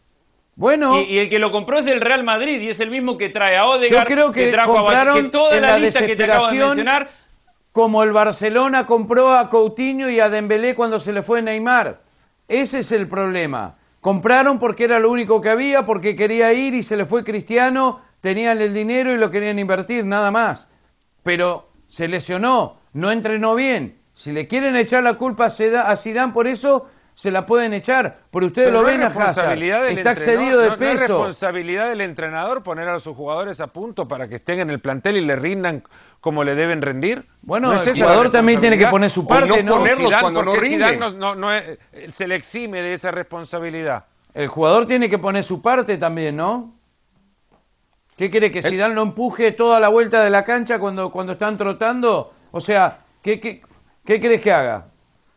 bueno, 0.56 1.00
Y, 1.00 1.14
y 1.14 1.18
el 1.18 1.28
que 1.28 1.38
lo 1.40 1.50
compró 1.50 1.80
es 1.80 1.84
del 1.84 2.00
Real 2.00 2.22
Madrid 2.22 2.60
y 2.60 2.68
es 2.68 2.78
el 2.80 2.88
mismo 2.88 3.18
que 3.18 3.28
trae 3.28 3.56
a 3.56 3.66
Odegaard, 3.66 4.08
Yo 4.08 4.14
creo 4.14 4.32
que 4.32 4.46
trajo 4.52 4.78
a 4.78 4.82
compraron 4.82 5.24
que 5.24 5.28
toda 5.30 5.60
la, 5.60 5.72
la 5.72 5.78
lista 5.78 6.06
que 6.06 6.14
te 6.16 6.24
acabo 6.24 6.46
de 6.46 6.52
mencionar. 6.58 7.08
Como 7.74 8.04
el 8.04 8.12
Barcelona 8.12 8.86
compró 8.86 9.32
a 9.32 9.50
Coutinho 9.50 10.08
y 10.08 10.20
a 10.20 10.30
Dembélé 10.30 10.76
cuando 10.76 11.00
se 11.00 11.12
le 11.12 11.24
fue 11.24 11.42
Neymar. 11.42 12.02
Ese 12.46 12.78
es 12.78 12.92
el 12.92 13.08
problema. 13.08 13.74
Compraron 14.00 14.60
porque 14.60 14.84
era 14.84 15.00
lo 15.00 15.10
único 15.10 15.40
que 15.40 15.50
había, 15.50 15.84
porque 15.84 16.14
quería 16.14 16.52
ir 16.52 16.72
y 16.72 16.84
se 16.84 16.96
le 16.96 17.04
fue 17.04 17.24
Cristiano, 17.24 18.00
tenían 18.20 18.62
el 18.62 18.72
dinero 18.72 19.12
y 19.12 19.16
lo 19.16 19.28
querían 19.28 19.58
invertir, 19.58 20.04
nada 20.04 20.30
más. 20.30 20.68
Pero 21.24 21.66
se 21.88 22.06
lesionó, 22.06 22.76
no 22.92 23.10
entrenó 23.10 23.56
bien. 23.56 23.98
Si 24.14 24.30
le 24.30 24.46
quieren 24.46 24.76
echar 24.76 25.02
la 25.02 25.14
culpa 25.14 25.46
a 25.46 25.96
Zidane 25.96 26.32
por 26.32 26.46
eso, 26.46 26.88
se 27.14 27.30
la 27.30 27.46
pueden 27.46 27.72
echar. 27.72 28.18
Pero 28.30 28.46
ustedes 28.46 28.68
Pero 28.68 28.78
lo 28.78 28.82
no 28.82 28.88
ven 28.92 29.02
es 29.02 29.16
a 29.16 29.24
Hazard. 29.24 29.62
Está 29.62 30.12
excedido 30.12 30.58
de 30.60 30.70
no- 30.70 30.76
no 30.76 30.82
es 30.84 30.92
peso. 30.92 30.98
responsabilidad 31.06 31.88
del 31.88 32.00
entrenador 32.00 32.62
poner 32.62 32.88
a 32.88 32.98
sus 32.98 33.16
jugadores 33.16 33.60
a 33.60 33.68
punto 33.68 34.08
para 34.08 34.26
que 34.28 34.36
estén 34.36 34.58
en 34.60 34.70
el 34.70 34.80
plantel 34.80 35.16
y 35.16 35.20
le 35.24 35.36
rindan 35.36 35.84
como 36.20 36.42
le 36.42 36.54
deben 36.54 36.82
rendir. 36.82 37.24
Bueno, 37.42 37.68
¿No 37.68 37.74
es 37.74 37.86
el 37.86 37.94
jugador 37.94 38.32
también 38.32 38.60
tiene 38.60 38.76
que 38.78 38.86
poner 38.88 39.10
su 39.10 39.26
parte, 39.26 39.62
no 39.62 39.70
¿no? 39.70 39.76
ponerlos 39.78 40.06
Zidane, 40.08 40.20
cuando 40.22 40.42
no 40.42 40.50
porque 40.52 40.68
rinden. 40.68 40.98
no- 40.98 41.10
no- 41.12 41.34
no 41.36 41.52
es- 41.52 41.78
se 42.14 42.26
le 42.26 42.34
exime 42.34 42.82
de 42.82 42.94
esa 42.94 43.10
responsabilidad. 43.10 44.04
El 44.32 44.48
jugador 44.48 44.86
tiene 44.88 45.08
que 45.08 45.18
poner 45.18 45.44
su 45.44 45.62
parte 45.62 45.96
también, 45.96 46.36
¿no? 46.36 46.74
¿Qué 48.16 48.30
quiere 48.30 48.50
que 48.50 48.62
Zidane 48.62 48.94
lo 48.94 49.02
empuje 49.02 49.52
toda 49.52 49.80
la 49.80 49.88
vuelta 49.88 50.22
de 50.22 50.30
la 50.30 50.44
cancha 50.44 50.78
cuando, 50.78 51.10
cuando 51.10 51.32
están 51.34 51.56
trotando? 51.58 52.32
O 52.52 52.60
sea, 52.60 52.98
¿qué, 53.22 53.40
qué, 53.40 53.62
qué 54.04 54.20
querés 54.20 54.40
que 54.40 54.52
haga? 54.52 54.86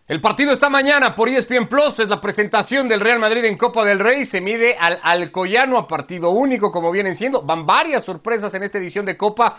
El 0.07 0.21
partido 0.21 0.53
está 0.53 0.69
mañana 0.69 1.15
por 1.15 1.27
ESPN 1.27 1.67
Plus, 1.67 1.99
es 1.99 2.07
la 2.07 2.21
presentación 2.21 2.87
del 2.87 3.01
Real 3.01 3.19
Madrid 3.19 3.43
en 3.43 3.57
Copa 3.57 3.83
del 3.83 3.99
Rey, 3.99 4.23
se 4.23 4.39
mide 4.39 4.77
al 4.79 5.01
Alcoyano 5.03 5.77
a 5.77 5.85
partido 5.85 6.29
único 6.29 6.71
como 6.71 6.91
vienen 6.91 7.13
siendo, 7.13 7.41
van 7.41 7.65
varias 7.65 8.05
sorpresas 8.05 8.53
en 8.53 8.63
esta 8.63 8.77
edición 8.77 9.05
de 9.05 9.17
Copa 9.17 9.57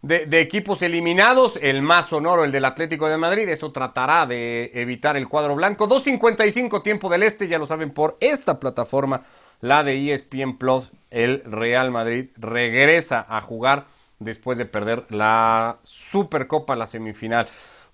de, 0.00 0.26
de, 0.26 0.40
equipos 0.40 0.82
eliminados, 0.82 1.58
el 1.60 1.82
más 1.82 2.06
sonoro, 2.06 2.44
el 2.44 2.52
del 2.52 2.64
Atlético 2.64 3.08
de 3.08 3.16
Madrid, 3.16 3.48
eso 3.48 3.72
tratará 3.72 4.24
de 4.24 4.70
evitar 4.72 5.16
el 5.16 5.28
cuadro 5.28 5.56
blanco, 5.56 5.88
2.55 5.88 6.80
tiempo 6.84 7.10
del 7.10 7.24
este, 7.24 7.48
ya 7.48 7.58
lo 7.58 7.66
saben 7.66 7.90
por 7.90 8.18
esta 8.20 8.60
plataforma, 8.60 9.22
la 9.60 9.82
de 9.82 10.14
ESPN 10.14 10.58
Plus, 10.58 10.92
el 11.10 11.42
Real 11.44 11.90
Madrid 11.90 12.26
regresa 12.36 13.26
a 13.28 13.40
jugar 13.40 13.86
después 14.20 14.58
de 14.58 14.66
perder 14.66 15.06
la 15.08 15.78
Supercopa, 15.82 16.76
la 16.76 16.86
semifinal. 16.86 17.48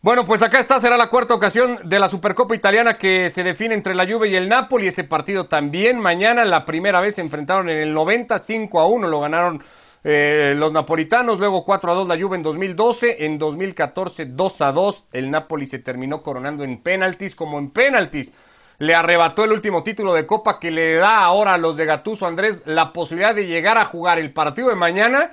Bueno, 0.05 0.27
pues 0.27 0.43
acá 0.43 0.61
está, 0.61 0.79
será 0.81 0.99
la 0.99 1.09
cuarta 1.09 1.33
ocasión 1.33 1.79
de 1.83 1.99
la 1.99 2.11
Supercopa 2.11 2.55
Italiana 2.55 2.99
que 2.99 3.31
se 3.31 3.43
define 3.43 3.75
entre 3.75 3.95
la 3.95 4.07
Juve 4.07 4.29
y 4.29 4.35
el 4.35 4.51
Napoli. 4.51 4.89
Ese 4.89 5.03
partido 5.03 5.47
también 5.47 5.99
mañana, 5.99 6.45
la 6.45 6.67
primera 6.67 7.01
vez 7.01 7.15
se 7.15 7.23
enfrentaron 7.23 7.71
en 7.71 7.79
el 7.79 7.95
90, 7.95 8.39
5 8.39 8.81
a 8.81 8.87
1, 8.87 9.09
lo 9.09 9.21
ganaron 9.21 9.63
eh, 10.05 10.53
los 10.59 10.75
napolitanos, 10.75 11.39
luego 11.39 11.65
4 11.65 11.91
a 11.91 11.95
2 11.95 12.09
la 12.09 12.21
Juve 12.21 12.37
en 12.37 12.43
2012, 12.43 13.25
en 13.25 13.39
2014 13.39 14.27
2 14.27 14.61
a 14.61 14.73
2, 14.73 15.05
el 15.13 15.31
Napoli 15.31 15.65
se 15.65 15.79
terminó 15.79 16.23
coronando 16.23 16.65
en 16.65 16.83
penaltis, 16.83 17.35
como 17.35 17.59
en 17.59 17.71
penaltis. 17.71 18.31
Le 18.77 18.95
arrebató 18.95 19.45
el 19.45 19.53
último 19.53 19.85
título 19.85 20.13
de 20.13 20.27
Copa 20.27 20.61
que 20.61 20.71
le 20.71 20.97
da 20.97 21.25
ahora 21.25 21.55
a 21.55 21.59
los 21.59 21.79
de 21.79 21.87
Gatuso 21.87 22.27
Andrés 22.27 22.61
la 22.67 22.93
posibilidad 22.93 23.35
de 23.35 23.47
llegar 23.47 23.79
a 23.79 23.87
jugar 23.87 24.19
el 24.19 24.35
partido 24.35 24.69
de 24.69 24.75
mañana 24.75 25.31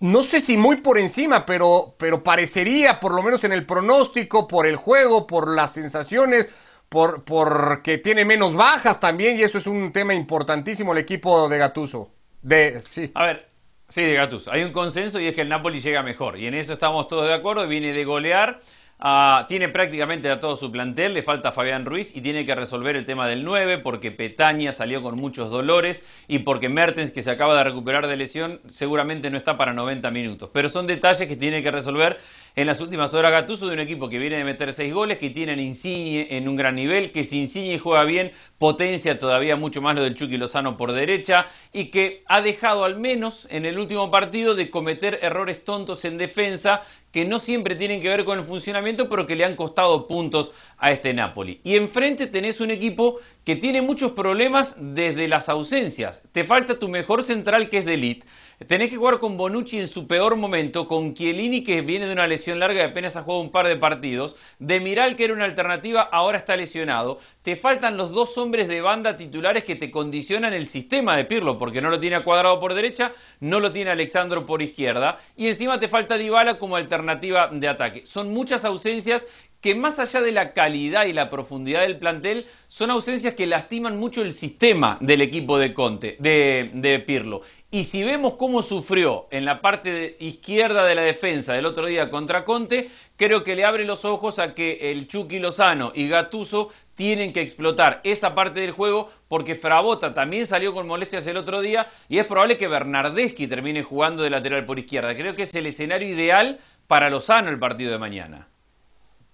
no 0.00 0.22
sé 0.22 0.40
si 0.40 0.56
muy 0.56 0.76
por 0.76 0.98
encima, 0.98 1.46
pero, 1.46 1.94
pero 1.98 2.22
parecería, 2.22 3.00
por 3.00 3.14
lo 3.14 3.22
menos 3.22 3.44
en 3.44 3.52
el 3.52 3.64
pronóstico, 3.64 4.46
por 4.46 4.66
el 4.66 4.76
juego, 4.76 5.26
por 5.26 5.54
las 5.54 5.72
sensaciones, 5.72 6.48
por, 6.88 7.82
que 7.82 7.98
tiene 7.98 8.24
menos 8.24 8.54
bajas 8.54 9.00
también, 9.00 9.38
y 9.38 9.42
eso 9.42 9.58
es 9.58 9.66
un 9.66 9.92
tema 9.92 10.14
importantísimo 10.14 10.92
el 10.92 10.98
equipo 10.98 11.48
de 11.48 11.58
Gatuso. 11.58 12.10
De. 12.42 12.82
A 13.14 13.24
ver, 13.24 13.48
sí, 13.88 14.02
de 14.02 14.14
Gatuso. 14.14 14.52
Hay 14.52 14.62
un 14.62 14.72
consenso 14.72 15.18
y 15.18 15.26
es 15.26 15.34
que 15.34 15.42
el 15.42 15.48
Napoli 15.48 15.80
llega 15.80 16.02
mejor, 16.02 16.38
y 16.38 16.46
en 16.46 16.54
eso 16.54 16.72
estamos 16.72 17.08
todos 17.08 17.26
de 17.26 17.34
acuerdo, 17.34 17.66
viene 17.66 17.92
de 17.92 18.04
golear. 18.04 18.60
Uh, 18.98 19.46
tiene 19.46 19.68
prácticamente 19.68 20.30
a 20.30 20.40
todo 20.40 20.56
su 20.56 20.72
plantel, 20.72 21.12
le 21.12 21.22
falta 21.22 21.52
Fabián 21.52 21.84
Ruiz 21.84 22.16
y 22.16 22.22
tiene 22.22 22.46
que 22.46 22.54
resolver 22.54 22.96
el 22.96 23.04
tema 23.04 23.28
del 23.28 23.44
9 23.44 23.76
porque 23.78 24.10
Petaña 24.10 24.72
salió 24.72 25.02
con 25.02 25.16
muchos 25.16 25.50
dolores 25.50 26.02
y 26.28 26.38
porque 26.38 26.70
Mertens, 26.70 27.10
que 27.10 27.22
se 27.22 27.30
acaba 27.30 27.58
de 27.58 27.64
recuperar 27.64 28.06
de 28.06 28.16
lesión, 28.16 28.58
seguramente 28.70 29.30
no 29.30 29.36
está 29.36 29.58
para 29.58 29.74
90 29.74 30.10
minutos. 30.10 30.48
Pero 30.50 30.70
son 30.70 30.86
detalles 30.86 31.28
que 31.28 31.36
tiene 31.36 31.62
que 31.62 31.70
resolver 31.70 32.18
en 32.56 32.66
las 32.66 32.80
últimas 32.80 33.12
horas 33.12 33.32
Gatuso 33.32 33.66
de 33.66 33.74
un 33.74 33.80
equipo 33.80 34.08
que 34.08 34.18
viene 34.18 34.38
de 34.38 34.44
meter 34.44 34.72
6 34.72 34.92
goles, 34.94 35.18
que 35.18 35.28
tiene 35.28 35.62
Insigne 35.62 36.26
en 36.30 36.48
un 36.48 36.56
gran 36.56 36.74
nivel, 36.74 37.12
que 37.12 37.22
si 37.22 37.42
Insigne 37.42 37.78
juega 37.78 38.04
bien, 38.04 38.32
potencia 38.56 39.18
todavía 39.18 39.56
mucho 39.56 39.82
más 39.82 39.94
lo 39.94 40.02
del 40.02 40.14
Chucky 40.14 40.38
Lozano 40.38 40.78
por 40.78 40.92
derecha 40.92 41.48
y 41.74 41.86
que 41.86 42.22
ha 42.24 42.40
dejado 42.40 42.84
al 42.84 42.98
menos 42.98 43.46
en 43.50 43.66
el 43.66 43.78
último 43.78 44.10
partido 44.10 44.54
de 44.54 44.70
cometer 44.70 45.18
errores 45.20 45.64
tontos 45.64 46.06
en 46.06 46.16
defensa 46.16 46.82
que 47.12 47.26
no 47.26 47.40
siempre 47.40 47.74
tienen 47.74 48.00
que 48.00 48.08
ver 48.08 48.24
con 48.24 48.38
el 48.38 48.44
funcionamiento, 48.46 49.10
pero 49.10 49.26
que 49.26 49.36
le 49.36 49.44
han 49.44 49.54
costado 49.54 50.06
puntos 50.06 50.52
a 50.78 50.92
este 50.92 51.12
Napoli. 51.12 51.60
Y 51.62 51.76
enfrente 51.76 52.26
tenés 52.26 52.62
un 52.62 52.70
equipo 52.70 53.20
que 53.44 53.56
tiene 53.56 53.82
muchos 53.82 54.12
problemas 54.12 54.76
desde 54.78 55.28
las 55.28 55.50
ausencias. 55.50 56.22
Te 56.32 56.44
falta 56.44 56.78
tu 56.78 56.88
mejor 56.88 57.22
central 57.22 57.68
que 57.68 57.78
es 57.78 57.84
de 57.84 57.94
elite 57.94 58.26
Tenés 58.64 58.88
que 58.88 58.96
jugar 58.96 59.18
con 59.18 59.36
Bonucci 59.36 59.78
en 59.78 59.86
su 59.86 60.06
peor 60.06 60.34
momento, 60.36 60.88
con 60.88 61.12
Chiellini 61.12 61.62
que 61.62 61.82
viene 61.82 62.06
de 62.06 62.14
una 62.14 62.26
lesión 62.26 62.58
larga 62.58 62.80
y 62.80 62.84
apenas 62.84 63.14
ha 63.14 63.22
jugado 63.22 63.42
un 63.42 63.50
par 63.50 63.68
de 63.68 63.76
partidos, 63.76 64.34
de 64.58 64.80
Miral 64.80 65.14
que 65.14 65.24
era 65.24 65.34
una 65.34 65.44
alternativa, 65.44 66.00
ahora 66.00 66.38
está 66.38 66.56
lesionado. 66.56 67.20
Te 67.42 67.56
faltan 67.56 67.98
los 67.98 68.12
dos 68.12 68.38
hombres 68.38 68.66
de 68.66 68.80
banda 68.80 69.18
titulares 69.18 69.64
que 69.64 69.76
te 69.76 69.90
condicionan 69.90 70.54
el 70.54 70.68
sistema 70.68 71.18
de 71.18 71.26
Pirlo, 71.26 71.58
porque 71.58 71.82
no 71.82 71.90
lo 71.90 72.00
tiene 72.00 72.16
a 72.16 72.24
Cuadrado 72.24 72.58
por 72.58 72.72
derecha, 72.72 73.12
no 73.40 73.60
lo 73.60 73.72
tiene 73.72 73.90
Alexandro 73.90 74.46
por 74.46 74.62
izquierda, 74.62 75.18
y 75.36 75.48
encima 75.48 75.78
te 75.78 75.88
falta 75.88 76.16
Dybala 76.16 76.58
como 76.58 76.76
alternativa 76.76 77.50
de 77.52 77.68
ataque. 77.68 78.06
Son 78.06 78.32
muchas 78.32 78.64
ausencias 78.64 79.26
que 79.60 79.74
más 79.74 79.98
allá 79.98 80.20
de 80.20 80.32
la 80.32 80.52
calidad 80.52 81.06
y 81.06 81.12
la 81.12 81.30
profundidad 81.30 81.80
del 81.82 81.98
plantel, 81.98 82.46
son 82.68 82.90
ausencias 82.90 83.34
que 83.34 83.46
lastiman 83.46 83.98
mucho 83.98 84.22
el 84.22 84.32
sistema 84.32 84.98
del 85.00 85.22
equipo 85.22 85.58
de 85.58 85.74
Conte, 85.74 86.16
de, 86.20 87.04
Pirlo. 87.06 87.42
Y 87.70 87.84
si 87.84 88.04
vemos 88.04 88.34
cómo 88.34 88.62
sufrió 88.62 89.26
en 89.30 89.44
la 89.44 89.60
parte 89.60 90.16
izquierda 90.20 90.84
de 90.84 90.94
la 90.94 91.02
defensa 91.02 91.52
del 91.52 91.66
otro 91.66 91.86
día 91.86 92.10
contra 92.10 92.44
Conte, 92.44 92.90
creo 93.16 93.44
que 93.44 93.56
le 93.56 93.64
abre 93.64 93.84
los 93.84 94.04
ojos 94.04 94.38
a 94.38 94.54
que 94.54 94.92
el 94.92 95.08
Chucky 95.08 95.38
Lozano 95.38 95.92
y 95.94 96.08
Gatuso 96.08 96.70
tienen 96.94 97.32
que 97.32 97.42
explotar 97.42 98.00
esa 98.04 98.34
parte 98.34 98.60
del 98.60 98.72
juego 98.72 99.10
porque 99.28 99.54
Frabota 99.54 100.14
también 100.14 100.46
salió 100.46 100.72
con 100.72 100.86
molestias 100.86 101.26
el 101.26 101.36
otro 101.36 101.60
día 101.60 101.88
y 102.08 102.18
es 102.18 102.24
probable 102.24 102.56
que 102.56 102.68
Bernardeschi 102.68 103.46
termine 103.46 103.82
jugando 103.82 104.22
de 104.22 104.30
lateral 104.30 104.64
por 104.64 104.78
izquierda. 104.78 105.14
Creo 105.14 105.34
que 105.34 105.42
es 105.42 105.54
el 105.54 105.66
escenario 105.66 106.08
ideal 106.08 106.58
para 106.86 107.10
Lozano 107.10 107.50
el 107.50 107.58
partido 107.58 107.92
de 107.92 107.98
mañana. 107.98 108.48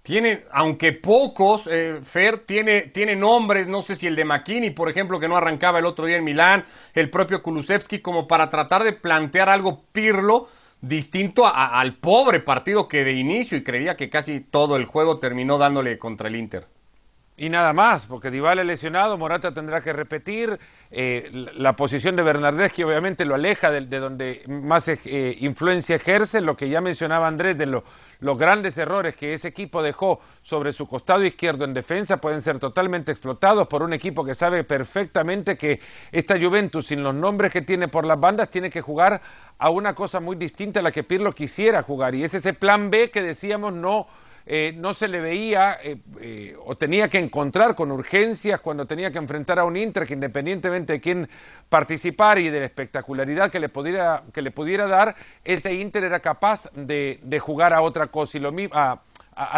Tiene, 0.03 0.45
aunque 0.51 0.93
pocos, 0.93 1.69
eh, 1.71 2.01
Fer, 2.03 2.45
tiene, 2.45 3.17
nombres, 3.17 3.69
no 3.69 3.83
sé 3.83 3.95
si 3.95 4.09
el 4.09 4.17
de 4.17 4.25
McKinney, 4.25 4.71
por 4.71 4.91
ejemplo, 4.91 5.21
que 5.21 5.29
no 5.29 5.37
arrancaba 5.37 5.79
el 5.79 5.87
otro 5.87 6.07
día 6.07 6.17
en 6.17 6.25
Milán, 6.25 6.65
el 6.95 7.09
propio 7.09 7.41
Kulusevski, 7.43 8.01
como 8.01 8.27
para 8.27 8.51
tratar 8.51 8.83
de 8.83 8.93
plantear 8.95 9.49
algo 9.49 9.85
Pirlo 9.93 10.49
distinto 10.81 11.47
al 11.47 11.95
pobre 11.99 12.41
partido 12.41 12.89
que 12.89 13.05
de 13.05 13.13
inicio 13.13 13.57
y 13.57 13.63
creía 13.63 13.97
que 13.97 14.11
casi 14.11 14.41
todo 14.41 14.75
el 14.77 14.87
juego 14.87 15.21
terminó 15.21 15.57
dándole 15.59 15.99
contra 15.99 16.29
el 16.29 16.35
Inter. 16.35 16.67
Y 17.35 17.49
nada 17.49 17.73
más, 17.73 18.05
porque 18.05 18.31
Dybala 18.31 18.63
lesionado, 18.63 19.17
Morata 19.17 19.55
tendrá 19.55 19.81
que 19.81 19.95
repetir, 19.95 20.61
eh, 20.91 21.31
la 21.55 21.75
posición 21.75 22.15
de 22.15 22.23
Bernardeschi 22.23 22.83
obviamente 22.83 23.25
lo 23.25 23.35
aleja 23.35 23.71
de, 23.71 23.87
donde 23.99 24.43
más 24.47 24.87
eh, 24.89 25.39
influencia 25.41 25.97
ejerce, 25.97 26.43
lo 26.43 26.55
que 26.55 26.69
ya 26.69 26.83
mencionaba 26.83 27.27
Andrés 27.27 27.57
de 27.57 27.65
los 27.65 28.39
grandes 28.39 28.77
errores 28.77 29.17
que 29.17 29.33
ese 29.33 29.49
equipo 29.49 29.83
dejó 29.83 30.21
sobre 30.43 30.75
su 30.75 30.87
costado 30.87 31.25
izquierdo 31.25 31.65
en 31.65 31.73
defensa 31.73 32.19
pueden 32.19 32.43
ser 32.43 32.59
totalmente 32.59 33.13
explotados 33.13 33.67
por 33.67 33.83
un 33.83 33.95
equipo 33.95 34.27
que 34.27 34.35
sabe 34.35 34.63
perfectamente 34.63 35.57
que 35.57 35.81
esta 36.13 36.39
Juventus, 36.39 36.89
sin 36.89 37.03
los 37.03 37.15
nombres 37.15 37.51
que 37.51 37.63
tiene 37.63 37.89
por 37.89 38.05
las 38.05 38.21
bandas, 38.21 38.51
tiene 38.51 38.69
que 38.69 38.83
jugar 38.83 39.23
a 39.59 39.71
una 39.71 39.95
cosa 39.95 40.21
muy 40.21 40.37
distinta 40.37 40.81
a 40.81 40.83
la 40.83 40.93
que 40.93 41.03
Pirlo 41.03 41.33
quisiera 41.33 41.81
jugar, 41.81 42.15
y 42.15 42.25
es 42.25 42.35
ese 42.35 42.53
plan 42.53 42.91
B 42.91 43.11
que 43.11 43.23
decíamos 43.23 43.73
no 43.73 44.07
eh, 44.47 44.73
no 44.77 44.93
se 44.93 45.09
le 45.09 45.21
veía 45.21 45.79
eh, 45.83 45.99
eh, 46.21 46.57
o 46.65 46.77
tenía 46.77 47.09
que 47.09 47.19
encontrar 47.19 47.75
con 47.75 47.93
urgencias 47.93 48.61
cuando 48.61 48.87
tenía 48.87 49.11
que 49.11 49.19
enfrentar 49.19 49.59
a 49.59 49.65
un 49.65 49.77
Inter 49.77 50.07
que 50.07 50.15
independientemente 50.15 50.95
de 50.95 51.01
quién 51.01 51.29
participar 51.69 52.39
y 52.39 52.51
de 52.51 52.61
la 52.61 52.67
espectacularidad 52.67 53.51
que 53.51 53.61
le 53.61 53.69
pudiera, 53.69 54.25
que 54.33 54.43
le 54.43 54.51
pudiera 54.51 54.87
dar, 54.87 55.15
ese 55.45 55.75
Inter 55.75 56.05
era 56.05 56.21
capaz 56.21 56.71
de, 56.75 57.21
de 57.23 57.39
jugar 57.39 57.73
a 57.73 57.83
otra 57.83 58.09
cosa. 58.09 58.39
Y 58.39 58.41
lo 58.41 58.53
mismo 58.53 58.75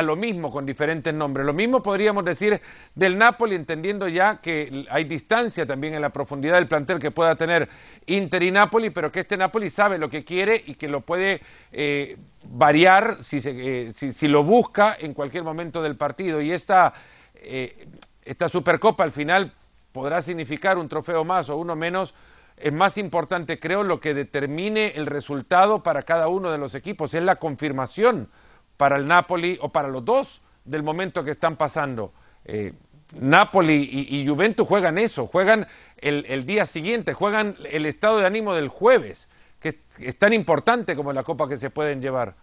lo 0.03 0.17
mismo 0.17 0.51
con 0.53 0.67
diferentes 0.67 1.13
nombres. 1.13 1.47
Lo 1.47 1.53
mismo 1.53 1.83
podríamos 1.83 2.25
decir 2.25 2.61
del 2.95 3.19
Napoli, 3.19 3.55
entendiendo 3.55 4.09
ya 4.09 4.41
que 4.41 4.87
hay 4.91 5.05
distancia 5.05 5.67
también 5.67 5.95
en 5.95 6.03
la 6.03 6.11
profundidad 6.11 6.55
del 6.55 6.69
plantel 6.69 6.99
que 6.99 7.11
pueda 7.11 7.35
tener 7.35 7.69
Inter 8.07 8.43
y 8.43 8.51
Napoli, 8.51 8.91
pero 8.91 9.11
que 9.11 9.21
este 9.21 9.37
Napoli 9.37 9.71
sabe 9.71 9.99
lo 9.99 10.09
que 10.09 10.25
quiere 10.25 10.63
y 10.67 10.75
que 10.75 10.89
lo 10.89 11.01
puede 11.01 11.41
eh, 11.73 12.17
variar 12.45 13.19
si, 13.23 13.41
eh, 13.45 13.91
si, 13.93 14.13
si, 14.13 14.29
lo 14.29 14.45
busca 14.45 14.97
en 14.99 15.15
cualquier 15.15 15.43
momento 15.43 15.83
del 15.83 15.97
partido. 15.97 16.41
Y 16.41 16.53
esta, 16.53 16.93
eh, 17.35 17.89
esta 18.25 18.49
Supercopa 18.49 19.03
al 19.03 19.13
final 19.13 19.53
podrá 19.93 20.23
significar 20.23 20.79
un 20.79 20.89
trofeo 20.89 21.25
más 21.25 21.49
o 21.51 21.57
uno 21.57 21.75
menos 21.75 22.15
es 22.57 22.73
más 22.73 22.99
importante, 22.99 23.59
creo, 23.59 23.83
lo 23.83 24.01
que 24.01 24.15
determine 24.15 24.93
el 24.95 25.07
resultado 25.07 25.83
para 25.83 26.03
cada 26.03 26.29
uno 26.29 26.53
de 26.53 26.59
los 26.59 26.75
equipos, 26.75 27.13
es 27.15 27.25
la 27.25 27.37
confirmación 27.37 28.29
para 28.77 28.97
el 28.97 29.07
Napoli 29.07 29.59
o 29.61 29.71
para 29.71 29.89
los 29.89 30.05
dos 30.05 30.43
del 30.65 30.83
momento 30.83 31.25
que 31.25 31.31
están 31.31 31.57
pasando. 31.57 32.13
Eh, 32.45 32.73
Napoli 33.13 34.09
y, 34.11 34.27
Juventus 34.27 34.67
juegan 34.67 34.99
eso, 34.99 35.27
juegan 35.27 35.67
el, 35.99 36.47
día 36.47 36.65
siguiente, 36.65 37.13
juegan 37.13 37.57
el 37.71 37.87
estado 37.87 38.19
de 38.19 38.27
ánimo 38.27 38.55
del 38.55 38.69
jueves, 38.69 39.29
que 39.61 39.79
es, 39.99 40.19
tan 40.19 40.33
importante 40.33 40.97
como 40.97 41.13
la 41.13 41.23
copa 41.23 41.49
que 41.49 41.57
se 41.57 41.71
pueden 41.71 42.03
llevar. 42.03 42.35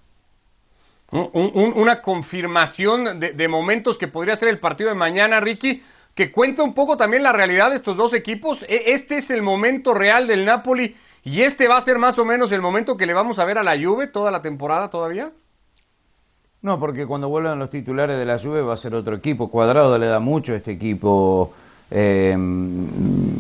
una 1.12 2.02
confirmación 2.02 3.20
de, 3.20 3.34
de, 3.34 3.48
momentos 3.48 3.98
que 3.98 4.08
podría 4.08 4.36
ser 4.36 4.48
el 4.48 4.60
partido 4.60 4.89
de 4.89 4.96
mañana, 4.96 5.41
Ricky, 5.41 5.84
que 6.15 6.32
cuenta 6.32 6.63
un 6.63 6.74
poco 6.74 6.98
también 6.98 7.24
la 7.24 7.34
realidad 7.34 7.70
de 7.70 7.76
estos 7.76 7.98
dos 7.98 8.13
equipos. 8.13 8.63
E, 8.63 8.94
este 8.94 9.17
es 9.17 9.30
el 9.30 9.41
momento 9.41 9.94
real 9.94 10.28
del 10.28 10.46
Napoli 10.46 10.96
y 11.24 11.41
este 11.41 11.67
va 11.67 11.78
a 11.78 11.82
ser 11.82 11.98
más 11.98 12.17
o 12.17 12.26
menos 12.26 12.52
el 12.52 12.62
momento 12.62 12.98
que 12.98 13.06
le 13.06 13.13
vamos 13.13 13.39
a 13.39 13.46
ver 13.46 13.58
a 13.58 13.63
la 13.63 13.78
Juve 13.78 14.08
toda 14.08 14.32
la 14.32 14.41
temporada 14.41 14.89
todavía. 14.89 15.32
No, 16.63 16.80
porque 16.80 17.08
cuando 17.08 17.28
vuelvan 17.28 17.58
los 17.58 17.71
titulares 17.71 18.19
de 18.19 18.26
la 18.26 18.38
Juve 18.38 18.62
va 18.62 18.76
a 18.76 18.78
ser 18.78 18.93
otro 18.93 19.15
equipo. 19.15 19.50
Cuadrado 19.50 19.97
le 19.97 20.06
da 20.06 20.19
mucho 20.19 20.54
a 20.54 20.58
este 20.58 20.71
equipo 20.71 21.54
eh, 21.89 22.38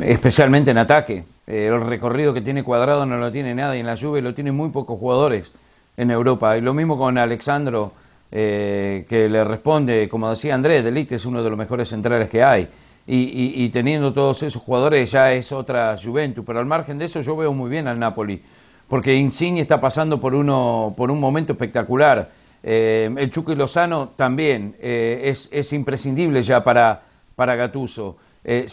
especialmente 0.01 0.71
en 0.71 0.79
ataque. 0.79 1.23
Eh, 1.45 1.67
el 1.67 1.81
recorrido 1.81 2.33
que 2.33 2.41
tiene 2.41 2.63
Cuadrado 2.63 3.05
no 3.05 3.17
lo 3.17 3.31
tiene 3.31 3.53
nada 3.53 3.77
y 3.77 3.81
en 3.81 3.85
la 3.85 3.95
Juve 3.95 4.23
lo 4.23 4.33
tienen 4.33 4.55
muy 4.55 4.69
pocos 4.69 4.99
jugadores 4.99 5.51
en 5.97 6.09
Europa. 6.09 6.57
Y 6.57 6.61
lo 6.61 6.73
mismo 6.73 6.97
con 6.97 7.19
Alexandro, 7.19 7.91
eh, 8.31 9.05
que 9.07 9.29
le 9.29 9.43
responde, 9.43 10.09
como 10.09 10.31
decía 10.31 10.55
Andrés, 10.55 10.83
Delite 10.83 11.15
es 11.15 11.25
uno 11.25 11.43
de 11.43 11.49
los 11.51 11.59
mejores 11.59 11.89
centrales 11.89 12.27
que 12.27 12.41
hay. 12.43 12.67
Y, 13.05 13.63
y, 13.63 13.69
teniendo 13.69 14.13
todos 14.13 14.41
esos 14.43 14.61
jugadores 14.61 15.11
ya 15.11 15.31
es 15.33 15.51
otra 15.51 15.95
Juventus. 16.03 16.43
Pero 16.43 16.57
al 16.57 16.65
margen 16.65 16.97
de 16.97 17.05
eso 17.05 17.21
yo 17.21 17.35
veo 17.35 17.53
muy 17.53 17.69
bien 17.69 17.87
al 17.87 17.99
Napoli, 17.99 18.41
porque 18.87 19.13
Insigne 19.13 19.61
está 19.61 19.79
pasando 19.79 20.19
por, 20.19 20.33
uno, 20.33 20.95
por 20.97 21.11
un 21.11 21.19
momento 21.19 21.53
espectacular. 21.53 22.40
El 22.63 23.31
Chucky 23.31 23.55
Lozano 23.55 24.09
también 24.15 24.75
es, 24.79 25.49
es 25.51 25.73
imprescindible 25.73 26.43
ya 26.43 26.63
para, 26.63 27.01
para 27.35 27.55
Gattuso. 27.55 28.17
Eh, 28.43 28.67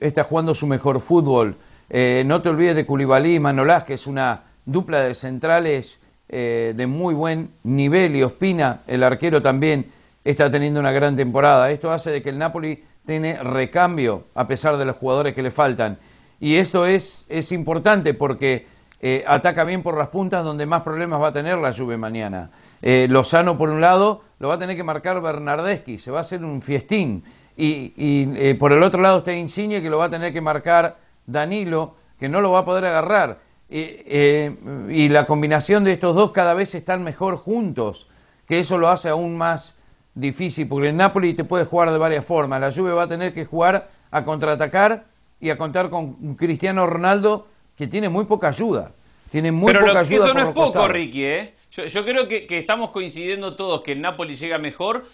está 0.00 0.24
jugando 0.24 0.54
su 0.54 0.66
mejor 0.66 1.00
fútbol. 1.00 1.56
Eh, 1.90 2.22
no 2.26 2.42
te 2.42 2.48
olvides 2.48 2.76
de 2.76 2.86
Koulibaly 2.86 3.36
y 3.36 3.40
Manolás, 3.40 3.84
que 3.84 3.94
es 3.94 4.06
una 4.06 4.44
dupla 4.64 5.02
de 5.02 5.14
centrales 5.14 6.00
eh, 6.28 6.72
de 6.76 6.86
muy 6.86 7.14
buen 7.14 7.50
nivel. 7.62 8.16
Y 8.16 8.22
Ospina, 8.22 8.80
el 8.86 9.02
arquero, 9.02 9.42
también 9.42 9.86
está 10.24 10.50
teniendo 10.50 10.80
una 10.80 10.92
gran 10.92 11.16
temporada. 11.16 11.70
Esto 11.70 11.92
hace 11.92 12.10
de 12.10 12.22
que 12.22 12.30
el 12.30 12.38
Napoli 12.38 12.82
tiene 13.06 13.42
recambio 13.42 14.24
a 14.34 14.46
pesar 14.46 14.76
de 14.76 14.84
los 14.84 14.96
jugadores 14.96 15.34
que 15.34 15.42
le 15.42 15.50
faltan. 15.50 15.98
Y 16.40 16.56
esto 16.56 16.86
es, 16.86 17.24
es 17.28 17.52
importante 17.52 18.14
porque 18.14 18.66
eh, 19.00 19.24
ataca 19.26 19.64
bien 19.64 19.82
por 19.82 19.96
las 19.96 20.08
puntas 20.08 20.44
donde 20.44 20.66
más 20.66 20.82
problemas 20.82 21.20
va 21.20 21.28
a 21.28 21.32
tener 21.32 21.58
la 21.58 21.72
Juve 21.72 21.96
mañana. 21.96 22.50
Lozano, 22.82 23.56
por 23.56 23.70
un 23.70 23.80
lado, 23.80 24.22
lo 24.40 24.48
va 24.48 24.54
a 24.54 24.58
tener 24.58 24.76
que 24.76 24.82
marcar 24.82 25.20
Bernardeschi. 25.20 25.98
Se 25.98 26.10
va 26.10 26.18
a 26.18 26.20
hacer 26.22 26.44
un 26.44 26.62
fiestín 26.62 27.22
y, 27.56 27.92
eh, 27.96 28.56
por 28.58 28.72
el 28.72 28.82
otro 28.82 29.00
lado 29.00 29.18
está 29.18 29.32
Insigne 29.32 29.82
que 29.82 29.90
lo 29.90 29.98
va 29.98 30.06
a 30.06 30.10
tener 30.10 30.32
que 30.32 30.40
marcar 30.40 30.96
Danilo, 31.26 31.94
que 32.18 32.28
no 32.28 32.40
lo 32.40 32.50
va 32.50 32.60
a 32.60 32.64
poder 32.64 32.84
agarrar. 32.86 33.38
Eh, 33.70 34.54
y 34.90 35.08
la 35.08 35.26
combinación 35.26 35.84
de 35.84 35.92
estos 35.92 36.14
dos 36.14 36.32
cada 36.32 36.54
vez 36.54 36.74
están 36.74 37.04
mejor 37.04 37.36
juntos, 37.36 38.08
que 38.46 38.58
eso 38.58 38.76
lo 38.78 38.88
hace 38.88 39.08
aún 39.08 39.38
más 39.38 39.78
difícil, 40.14 40.68
porque 40.68 40.88
el 40.88 40.96
Napoli 40.96 41.34
te 41.34 41.44
puede 41.44 41.64
jugar 41.64 41.90
de 41.90 41.98
varias 41.98 42.26
formas. 42.26 42.60
La 42.60 42.72
Juve 42.72 42.92
va 42.92 43.04
a 43.04 43.08
tener 43.08 43.32
que 43.32 43.44
jugar 43.44 43.88
a 44.10 44.24
contraatacar 44.24 45.04
y 45.40 45.50
a 45.50 45.56
contar 45.56 45.88
con 45.88 46.34
Cristiano 46.36 46.86
Ronaldo, 46.86 47.46
que 47.76 47.86
tiene 47.86 48.08
muy 48.08 48.26
poca 48.26 48.48
ayuda. 48.48 48.92
Tiene 49.30 49.50
muy 49.50 49.72
Pero 49.72 49.86
poca 49.86 50.00
ayuda. 50.00 50.26
Eso 50.26 50.34
no 50.34 50.48
es 50.48 50.54
poco, 50.54 50.88
Ricky, 50.88 51.24
¿eh? 51.24 51.54
Yo, 51.72 52.04
creo 52.04 52.28
que, 52.28 52.46
que, 52.46 52.58
estamos 52.58 52.90
coincidiendo 52.90 53.56
todos 53.56 53.80
que 53.80 53.92
el 53.92 54.02
Napoli 54.02 54.36
llega 54.36 54.58
mejor, 54.58 55.06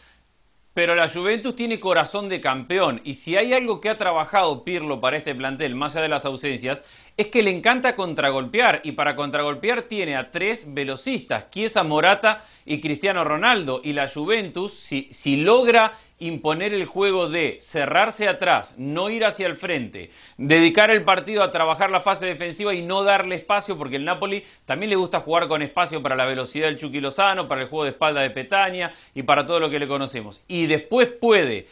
pero 0.75 0.97
la 0.97 1.09
Juventus 1.09 1.55
tiene 1.55 1.79
corazón 1.79 2.29
de 2.29 2.41
campeón. 2.41 3.01
Y 3.05 3.15
si 3.15 3.37
hay 3.37 3.53
algo 3.53 3.81
que 3.81 3.91
ha 3.91 3.97
trabajado 3.97 4.65
Pirlo 4.65 5.01
para 5.01 5.17
este 5.17 5.37
plantel, 5.37 5.77
más 5.77 5.95
allá 5.95 6.03
de 6.03 6.09
las 6.09 6.25
ausencias, 6.25 6.83
es 7.17 7.29
que 7.29 7.45
le 7.45 7.51
encanta 7.51 7.95
contragolpear. 7.95 8.81
Y 8.83 8.93
para 8.93 9.15
contragolpear 9.15 9.83
tiene 9.83 10.17
a 10.17 10.33
tres 10.33 10.73
velocistas, 10.75 11.49
Chiesa, 11.51 11.85
Morata 11.85 12.45
y 12.65 12.81
Cristiano 12.81 13.25
Ronaldo. 13.25 13.81
Y 13.85 13.93
la 13.93 14.09
Juventus, 14.09 14.73
si, 14.73 15.09
si 15.13 15.37
logra 15.37 15.93
imponer 16.19 16.75
el 16.75 16.87
juego 16.87 17.29
de 17.29 17.59
cerrarse 17.61 18.29
atrás, 18.29 18.75
no 18.77 19.11
ir 19.11 19.25
hacia 19.25 19.47
el 19.47 19.57
frente, 19.57 20.11
dedicar 20.37 20.91
el 20.91 21.05
partido 21.05 21.43
a 21.43 21.53
trabajar 21.53 21.91
la 21.91 22.01
fase 22.01 22.27
defensiva 22.27 22.75
y 22.75 22.83
no 22.83 23.05
darle 23.05 23.37
espacio, 23.37 23.79
porque 23.79 23.97
el 23.97 24.05
Napoli 24.05 24.45
también 24.65 24.91
le 24.91 24.97
gusta 24.97 25.21
jugar 25.21 25.49
con 25.49 25.63
espacio 25.63 26.03
para 26.03 26.17
la 26.17 26.25
velocidad 26.25 26.67
del 26.67 26.77
Chucky 26.77 27.01
Lozano, 27.01 27.49
para 27.49 27.63
el 27.63 27.69
juego 27.69 27.85
de 27.85 27.91
espalda 27.91 28.21
de 28.21 28.31
Petania 28.31 28.93
y 29.15 29.23
para 29.23 29.47
todo 29.47 29.61
lo 29.61 29.71
que 29.71 29.79
le 29.79 29.87
conocemos. 29.87 30.41
Y 30.49 30.67
después 30.67 31.09
puede 31.09 31.67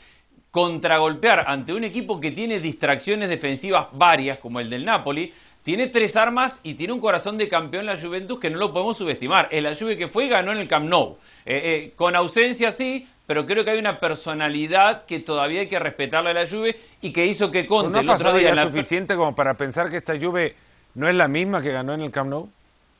contragolpear 0.50 1.44
ante 1.48 1.74
un 1.74 1.84
equipo 1.84 2.20
que 2.20 2.30
tiene 2.30 2.60
distracciones 2.60 3.28
defensivas 3.28 3.88
varias, 3.92 4.38
como 4.38 4.60
el 4.60 4.70
del 4.70 4.84
Napoli, 4.84 5.32
tiene 5.66 5.88
tres 5.88 6.14
armas 6.14 6.60
y 6.62 6.74
tiene 6.74 6.92
un 6.92 7.00
corazón 7.00 7.36
de 7.38 7.48
campeón 7.48 7.86
la 7.86 8.00
Juventus 8.00 8.38
que 8.38 8.50
no 8.50 8.58
lo 8.58 8.72
podemos 8.72 8.96
subestimar. 8.96 9.48
Es 9.50 9.60
la 9.64 9.74
Juve 9.74 9.96
que 9.96 10.06
fue 10.06 10.26
y 10.26 10.28
ganó 10.28 10.52
en 10.52 10.58
el 10.58 10.68
Camp 10.68 10.88
Nou. 10.88 11.18
Eh, 11.44 11.60
eh, 11.64 11.92
con 11.96 12.14
ausencia 12.14 12.70
sí, 12.70 13.08
pero 13.26 13.44
creo 13.46 13.64
que 13.64 13.70
hay 13.72 13.78
una 13.78 13.98
personalidad 14.00 15.04
que 15.04 15.18
todavía 15.20 15.60
hay 15.60 15.68
que 15.68 15.78
respetarle 15.78 16.30
a 16.30 16.34
la 16.34 16.46
Juve 16.46 16.78
y 17.00 17.12
que 17.12 17.26
hizo 17.26 17.50
que 17.50 17.66
Conte 17.66 17.90
no 17.90 18.00
el 18.00 18.10
otro 18.10 18.34
día... 18.34 18.54
la... 18.54 18.64
suficiente 18.64 19.16
como 19.16 19.34
para 19.34 19.54
pensar 19.54 19.90
que 19.90 19.96
esta 19.96 20.18
Juve 20.18 20.54
no 20.94 21.08
es 21.08 21.16
la 21.16 21.28
misma 21.28 21.60
que 21.60 21.72
ganó 21.72 21.94
en 21.94 22.02
el 22.02 22.10
Camp 22.10 22.30
Nou? 22.30 22.48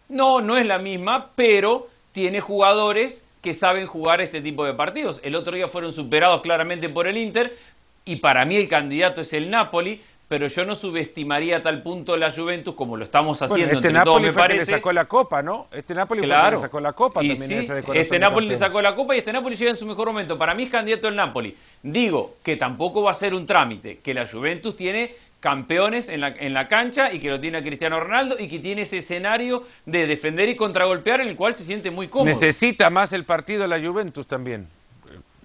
No, 0.08 0.40
no 0.40 0.56
es 0.56 0.66
la 0.66 0.78
misma, 0.78 1.30
pero 1.34 1.88
tiene 2.12 2.40
jugadores 2.40 3.22
que 3.40 3.54
saben 3.54 3.86
jugar 3.86 4.20
este 4.20 4.40
tipo 4.40 4.64
de 4.64 4.74
partidos. 4.74 5.20
El 5.22 5.34
otro 5.34 5.54
día 5.54 5.68
fueron 5.68 5.92
superados 5.92 6.40
claramente 6.40 6.88
por 6.88 7.06
el 7.06 7.16
Inter 7.16 7.56
y 8.04 8.16
para 8.16 8.44
mí 8.44 8.56
el 8.56 8.68
candidato 8.68 9.20
es 9.20 9.32
el 9.32 9.50
Napoli, 9.50 10.00
pero 10.28 10.48
yo 10.48 10.64
no 10.64 10.74
subestimaría 10.74 11.58
a 11.58 11.62
tal 11.62 11.82
punto 11.82 12.16
la 12.16 12.32
Juventus 12.32 12.74
como 12.74 12.96
lo 12.96 13.04
estamos 13.04 13.40
haciendo. 13.42 13.74
este 13.74 13.92
Napoli 13.92 14.32
fue 14.32 14.48
le 14.48 14.64
sacó 14.64 14.92
la 14.92 15.04
copa, 15.04 15.42
¿no? 15.42 15.68
Este 15.70 15.94
Napoli 15.94 16.22
claro. 16.22 16.56
le 16.56 16.62
sacó 16.62 16.80
la 16.80 16.92
copa 16.92 17.20
también. 17.20 17.38
Sí, 17.38 17.68
este 17.94 18.18
Napoli 18.18 18.48
le 18.48 18.56
sacó 18.56 18.82
la 18.82 18.96
copa 18.96 19.14
y 19.14 19.18
este 19.18 19.32
Napoli 19.32 19.54
llega 19.54 19.70
en 19.70 19.76
su 19.76 19.86
mejor 19.86 20.08
momento. 20.08 20.36
Para 20.36 20.54
mí 20.54 20.64
es 20.64 20.70
candidato 20.70 21.06
el 21.06 21.14
Napoli. 21.14 21.56
Digo 21.82 22.36
que 22.42 22.56
tampoco 22.56 23.02
va 23.02 23.12
a 23.12 23.14
ser 23.14 23.34
un 23.34 23.46
trámite, 23.46 23.98
que 23.98 24.14
la 24.14 24.26
Juventus 24.26 24.76
tiene 24.76 25.14
campeones 25.38 26.08
en 26.08 26.22
la, 26.22 26.28
en 26.28 26.54
la 26.54 26.66
cancha 26.66 27.12
y 27.12 27.20
que 27.20 27.30
lo 27.30 27.38
tiene 27.38 27.58
a 27.58 27.62
Cristiano 27.62 28.00
Ronaldo 28.00 28.36
y 28.36 28.48
que 28.48 28.58
tiene 28.58 28.82
ese 28.82 28.98
escenario 28.98 29.64
de 29.84 30.08
defender 30.08 30.48
y 30.48 30.56
contragolpear 30.56 31.20
en 31.20 31.28
el 31.28 31.36
cual 31.36 31.54
se 31.54 31.62
siente 31.62 31.92
muy 31.92 32.08
cómodo. 32.08 32.28
Necesita 32.28 32.90
más 32.90 33.12
el 33.12 33.24
partido 33.24 33.64
la 33.68 33.80
Juventus 33.80 34.26
también. 34.26 34.66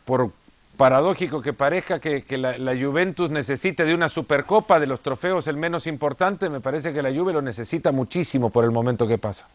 Por, 0.06 0.32
paradójico 0.82 1.44
que 1.44 1.54
parezca 1.54 2.00
que, 2.00 2.26
la, 2.40 2.76
Juventus 2.76 3.30
necesite 3.30 3.86
de 3.86 3.94
una 3.94 4.10
Supercopa, 4.10 4.80
de 4.80 4.88
los 4.88 5.02
trofeos 5.02 5.46
el 5.46 5.56
menos 5.56 5.86
importante, 5.86 6.50
me 6.50 6.60
parece 6.60 6.92
que 6.92 7.04
la 7.04 7.14
Juve 7.14 7.34
lo 7.34 7.42
necesita 7.44 7.92
muchísimo 7.92 8.50
por 8.50 8.64
el 8.64 8.72
momento 8.72 9.08
que 9.08 9.20
pasa. 9.20 9.48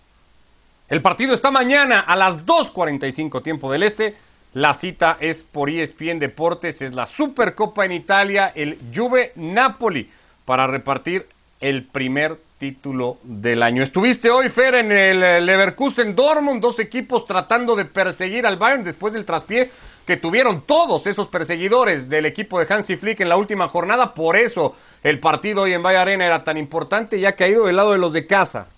El 0.89 1.03
partido 1.03 1.35
está 1.35 1.51
mañana 1.51 1.99
a 1.99 2.15
las 2.15 2.47
2.45 2.47 3.43
tiempo 3.43 3.73
del 3.73 3.83
Este. 3.83 4.15
La 4.55 4.73
cita 4.73 5.17
es 5.19 5.43
por 5.43 5.69
ESPN 5.69 6.21
Deportes, 6.21 6.81
es 6.81 6.95
la 6.95 7.07
Supercopa 7.07 7.85
en 7.85 7.91
Italia, 7.91 8.53
el 8.55 8.79
Juve 8.95 9.33
Napoli, 9.35 10.09
para 10.45 10.69
repartir 10.69 11.27
el 11.59 11.83
primer 11.83 12.39
título 12.59 13.19
del 13.25 13.65
año. 13.65 13.83
Estuviste 13.83 14.31
hoy, 14.31 14.49
Fer, 14.49 14.77
en 14.77 14.93
el 14.93 15.45
Leverkusen 15.45 16.15
Dortmund, 16.15 16.63
dos 16.63 16.79
equipos 16.79 17.27
tratando 17.27 17.75
de 17.75 17.85
perseguir 17.85 18.47
al 18.47 18.59
Bayern 18.59 18.85
después 18.85 19.13
del 19.13 19.25
traspié 19.25 19.73
que 20.07 20.17
tuvieron 20.17 20.63
todos 20.63 21.07
esos 21.07 21.27
perseguidores 21.27 22.09
del 22.09 22.27
equipo 22.27 22.61
de 22.61 22.73
Hansi 22.73 22.97
Flick 22.97 23.21
en 23.21 23.29
la 23.29 23.37
última 23.37 23.69
jornada. 23.69 24.15
Por 24.15 24.37
eso 24.37 24.77
el 25.03 25.19
partido 25.19 25.63
hoy 25.63 25.75
en 25.75 25.83
Valle 25.83 25.99
Arena 25.99 26.25
era 26.25 26.45
tan 26.45 26.57
importante 26.57 27.17
y 27.17 27.27
ha 27.27 27.33
caído 27.33 27.67
del 27.67 27.77
lado 27.77 27.93
de 27.93 27.99
los 27.99 28.13
de 28.13 28.27
casa. 28.27 28.69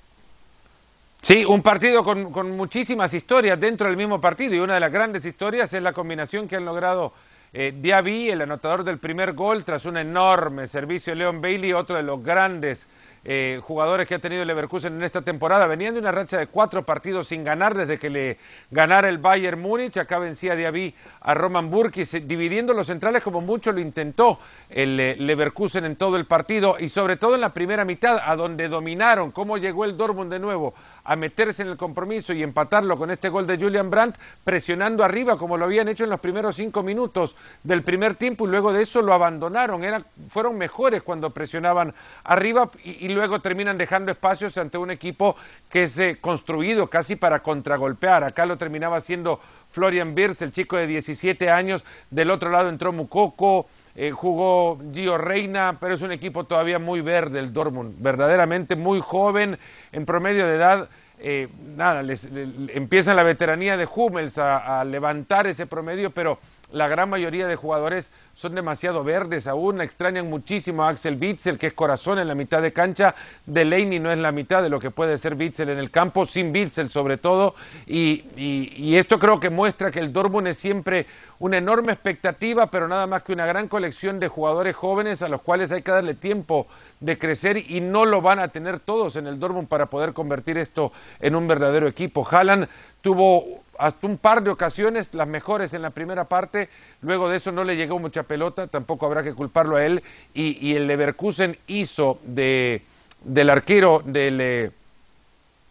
Sí, 1.20 1.44
un 1.44 1.62
partido 1.62 2.02
con, 2.02 2.56
muchísimas 2.56 3.12
historias 3.12 3.60
dentro 3.60 3.88
del 3.88 3.96
mismo 3.96 4.20
partido 4.20 4.54
y 4.54 4.60
una 4.60 4.74
de 4.74 4.80
las 4.80 4.92
grandes 4.92 5.26
historias 5.26 5.72
es 5.74 5.82
la 5.82 5.92
combinación 5.92 6.48
que 6.48 6.56
han 6.56 6.64
logrado 6.64 7.12
eh, 7.52 7.74
Diaby, 7.76 8.30
el 8.30 8.42
anotador 8.42 8.84
del 8.84 8.98
primer 8.98 9.32
gol, 9.32 9.64
tras 9.64 9.84
un 9.84 9.98
enorme 9.98 10.66
servicio 10.66 11.12
de 11.12 11.18
Leon 11.18 11.42
Bailey, 11.42 11.72
otro 11.72 11.96
de 11.96 12.04
los 12.04 12.22
grandes 12.22 12.86
eh, 13.24 13.60
jugadores 13.62 14.06
que 14.06 14.14
ha 14.14 14.18
tenido 14.18 14.42
el 14.42 14.48
Leverkusen 14.48 14.94
en 14.96 15.02
esta 15.02 15.22
temporada. 15.22 15.66
Venían 15.66 15.94
de 15.94 16.00
una 16.00 16.12
racha 16.12 16.38
de 16.38 16.46
cuatro 16.46 16.84
partidos 16.84 17.28
sin 17.28 17.44
ganar 17.44 17.76
desde 17.76 17.98
que 17.98 18.10
le 18.10 18.38
ganara 18.70 19.08
el 19.08 19.18
Bayern 19.18 19.60
Múnich. 19.60 19.96
Acá 19.96 20.18
vencía 20.18 20.54
Diaby 20.54 20.94
a 21.20 21.34
Roman 21.34 21.70
Burkis, 21.70 22.12
dividiendo 22.26 22.72
los 22.74 22.86
centrales 22.86 23.22
como 23.22 23.40
mucho 23.40 23.72
lo 23.72 23.80
intentó 23.80 24.38
el 24.68 24.98
eh, 25.00 25.16
Leverkusen 25.18 25.84
en 25.84 25.96
todo 25.96 26.16
el 26.16 26.26
partido 26.26 26.76
y 26.78 26.88
sobre 26.88 27.16
todo 27.16 27.34
en 27.34 27.40
la 27.40 27.52
primera 27.52 27.84
mitad, 27.84 28.20
a 28.24 28.36
donde 28.36 28.68
dominaron. 28.68 29.32
Cómo 29.32 29.58
llegó 29.58 29.84
el 29.84 29.96
Dortmund 29.96 30.32
de 30.32 30.38
nuevo 30.38 30.74
a 31.08 31.16
meterse 31.16 31.62
en 31.62 31.68
el 31.68 31.78
compromiso 31.78 32.34
y 32.34 32.42
empatarlo 32.42 32.98
con 32.98 33.10
este 33.10 33.30
gol 33.30 33.46
de 33.46 33.56
Julian 33.56 33.88
Brandt, 33.88 34.18
presionando 34.44 35.02
arriba 35.02 35.38
como 35.38 35.56
lo 35.56 35.64
habían 35.64 35.88
hecho 35.88 36.04
en 36.04 36.10
los 36.10 36.20
primeros 36.20 36.56
cinco 36.56 36.82
minutos 36.82 37.34
del 37.62 37.82
primer 37.82 38.16
tiempo 38.16 38.46
y 38.46 38.50
luego 38.50 38.74
de 38.74 38.82
eso 38.82 39.00
lo 39.00 39.14
abandonaron. 39.14 39.82
fueron 40.28 40.58
mejores 40.58 41.02
cuando 41.02 41.30
presionaban 41.30 41.94
arriba 42.24 42.70
y, 42.84 43.08
luego 43.08 43.40
terminan 43.40 43.78
dejando 43.78 44.12
espacios 44.12 44.58
ante 44.58 44.76
un 44.76 44.90
equipo 44.90 45.34
que 45.70 45.84
es 45.84 45.98
eh, 45.98 46.18
construido 46.20 46.88
casi 46.88 47.16
para 47.16 47.38
contragolpear. 47.40 48.22
Acá 48.22 48.44
lo 48.44 48.58
terminaba 48.58 48.98
haciendo 48.98 49.40
Florian 49.70 50.14
Birz, 50.14 50.42
el 50.42 50.52
chico 50.52 50.76
de 50.76 50.86
17 50.86 51.48
años. 51.48 51.86
Del 52.10 52.30
otro 52.30 52.50
lado 52.50 52.68
entró 52.68 52.92
Mukoko. 52.92 53.66
Eh, 53.94 54.10
jugó 54.12 54.78
Gio 54.92 55.18
Reina, 55.18 55.78
pero 55.80 55.94
es 55.94 56.02
un 56.02 56.12
equipo 56.12 56.44
todavía 56.44 56.78
muy 56.78 57.00
verde 57.00 57.38
el 57.38 57.52
Dortmund, 57.52 57.96
verdaderamente 57.98 58.76
muy 58.76 59.00
joven, 59.00 59.58
en 59.92 60.06
promedio 60.06 60.46
de 60.46 60.54
edad. 60.54 60.88
Eh, 61.20 61.48
nada, 61.76 62.02
les, 62.02 62.28
empieza 62.74 63.12
la 63.12 63.24
veteranía 63.24 63.76
de 63.76 63.88
Hummels 63.92 64.38
a, 64.38 64.84
levantar 64.84 65.46
ese 65.48 65.66
promedio, 65.66 66.10
pero 66.10 66.38
la 66.72 66.88
gran 66.88 67.08
mayoría 67.08 67.46
de 67.46 67.56
jugadores 67.56 68.10
son 68.34 68.54
demasiado 68.54 69.02
verdes 69.02 69.46
aún, 69.46 69.80
extrañan 69.80 70.30
muchísimo 70.30 70.84
a 70.84 70.90
Axel 70.90 71.18
Witzel, 71.20 71.58
que 71.58 71.68
es 71.68 71.72
corazón 71.72 72.18
en 72.18 72.28
la 72.28 72.34
mitad 72.34 72.62
de 72.62 72.72
cancha, 72.72 73.14
Delaney 73.46 73.98
no 73.98 74.12
es 74.12 74.18
la 74.18 74.30
mitad 74.30 74.62
de 74.62 74.68
lo 74.68 74.78
que 74.78 74.92
puede 74.92 75.18
ser 75.18 75.34
Witzel 75.34 75.70
en 75.70 75.78
el 75.78 75.90
campo, 75.90 76.24
sin 76.24 76.52
Witzel 76.52 76.88
sobre 76.88 77.16
todo, 77.16 77.54
y, 77.86 78.94
esto 78.96 79.18
creo 79.18 79.40
que 79.40 79.50
muestra 79.50 79.90
que 79.90 80.00
el 80.00 80.12
Dortmund 80.12 80.48
es 80.48 80.58
siempre 80.58 81.06
una 81.38 81.58
enorme 81.58 81.92
expectativa, 81.92 82.66
pero 82.66 82.88
nada 82.88 83.06
más 83.06 83.22
que 83.22 83.32
una 83.32 83.46
gran 83.46 83.68
colección 83.68 84.18
de 84.18 84.28
jugadores 84.28 84.74
jóvenes 84.74 85.22
a 85.22 85.28
los 85.28 85.42
cuales 85.42 85.70
hay 85.72 85.82
que 85.82 85.92
darle 85.92 86.14
tiempo 86.14 86.66
de 87.00 87.16
crecer 87.16 87.58
y 87.70 87.80
no 87.80 88.06
lo 88.06 88.20
van 88.20 88.40
a 88.40 88.48
tener 88.48 88.80
todos 88.80 89.16
en 89.16 89.26
el 89.28 89.38
Dortmund 89.38 89.68
para 89.68 89.86
poder 89.86 90.12
convertir 90.12 90.58
esto 90.58 90.92
en 91.20 91.36
un 91.36 91.46
verdadero 91.46 91.86
equipo. 91.86 92.26
Haaland 92.28 92.68
tuvo 93.00 93.62
hasta 93.78 94.06
un 94.06 94.18
par 94.18 94.42
de 94.42 94.50
ocasiones, 94.50 95.14
las 95.14 95.28
mejores 95.28 95.72
en 95.72 95.82
la 95.82 95.90
primera 95.90 96.24
parte, 96.24 96.68
luego 97.00 97.28
de 97.28 97.36
eso 97.36 97.52
no 97.52 97.64
le 97.64 97.76
llegó 97.76 97.98
mucha 97.98 98.24
pelota, 98.24 98.66
tampoco 98.66 99.06
habrá 99.06 99.22
que 99.22 99.34
culparlo 99.34 99.76
a 99.76 99.84
él, 99.84 100.02
y, 100.34 100.74
el 100.74 100.86
Leverkusen 100.86 101.56
hizo 101.66 102.18
de, 102.24 102.82
del 103.22 103.50
arquero 103.50 104.02
del, 104.04 104.40
eh, 104.40 104.70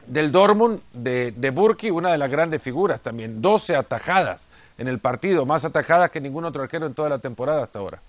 del 0.08 0.32
Dortmund, 0.32 0.82
de, 0.93 1.34
de 1.36 1.50
Burki, 1.52 1.91
una 1.91 2.12
de 2.12 2.17
las 2.17 2.32
grandes 2.32 2.62
figuras 2.62 3.02
también, 3.02 3.41
12 3.41 3.76
atajadas 3.76 4.48
en 4.78 4.88
el 4.88 5.00
partido, 5.00 5.46
más 5.46 5.65
atajadas 5.65 6.10
que 6.10 6.22
ningún 6.22 6.46
otro 6.46 6.63
arquero 6.63 6.86
en 6.86 6.93
toda 6.93 7.10
la 7.10 7.20
temporada 7.20 7.63
hasta 7.63 7.80
ahora. 7.80 8.00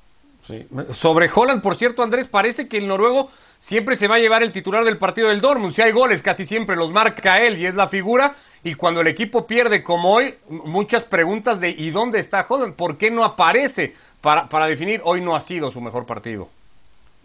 Sobre 0.91 1.31
Holland, 1.33 1.61
por 1.61 1.77
cierto, 1.77 2.03
Andrés, 2.03 2.27
parece 2.27 2.69
que 2.69 2.79
el 2.79 2.89
noruego 2.89 3.31
siempre 3.59 3.97
se 3.97 4.09
va 4.09 4.15
a 4.15 4.19
llevar 4.19 4.43
el 4.43 4.53
titular 4.53 4.85
del 4.85 4.97
partido 4.97 5.29
del 5.29 5.43
Dortmund. 5.43 5.75
Si 5.75 5.83
hay 5.83 5.93
goles, 5.93 6.23
casi 6.23 6.47
siempre 6.47 6.77
los 6.77 6.91
marca 6.91 7.43
él 7.43 7.59
y 7.59 7.67
es 7.67 7.75
la 7.75 7.89
figura. 7.89 8.35
Y 8.65 8.75
cuando 8.75 9.01
el 9.01 9.07
equipo 9.07 9.47
pierde 9.47 9.83
como 9.83 10.13
hoy, 10.13 10.35
muchas 10.49 11.05
preguntas 11.05 11.61
de 11.61 11.71
¿y 11.71 11.91
dónde 11.91 12.19
está 12.19 12.47
Holland? 12.49 12.75
¿Por 12.75 12.99
qué 12.99 13.11
no 13.11 13.25
aparece 13.25 13.95
para, 14.21 14.49
para 14.49 14.67
definir? 14.67 15.01
Hoy 15.05 15.21
no 15.21 15.37
ha 15.37 15.41
sido 15.41 15.71
su 15.71 15.81
mejor 15.81 16.07
partido. 16.07 16.49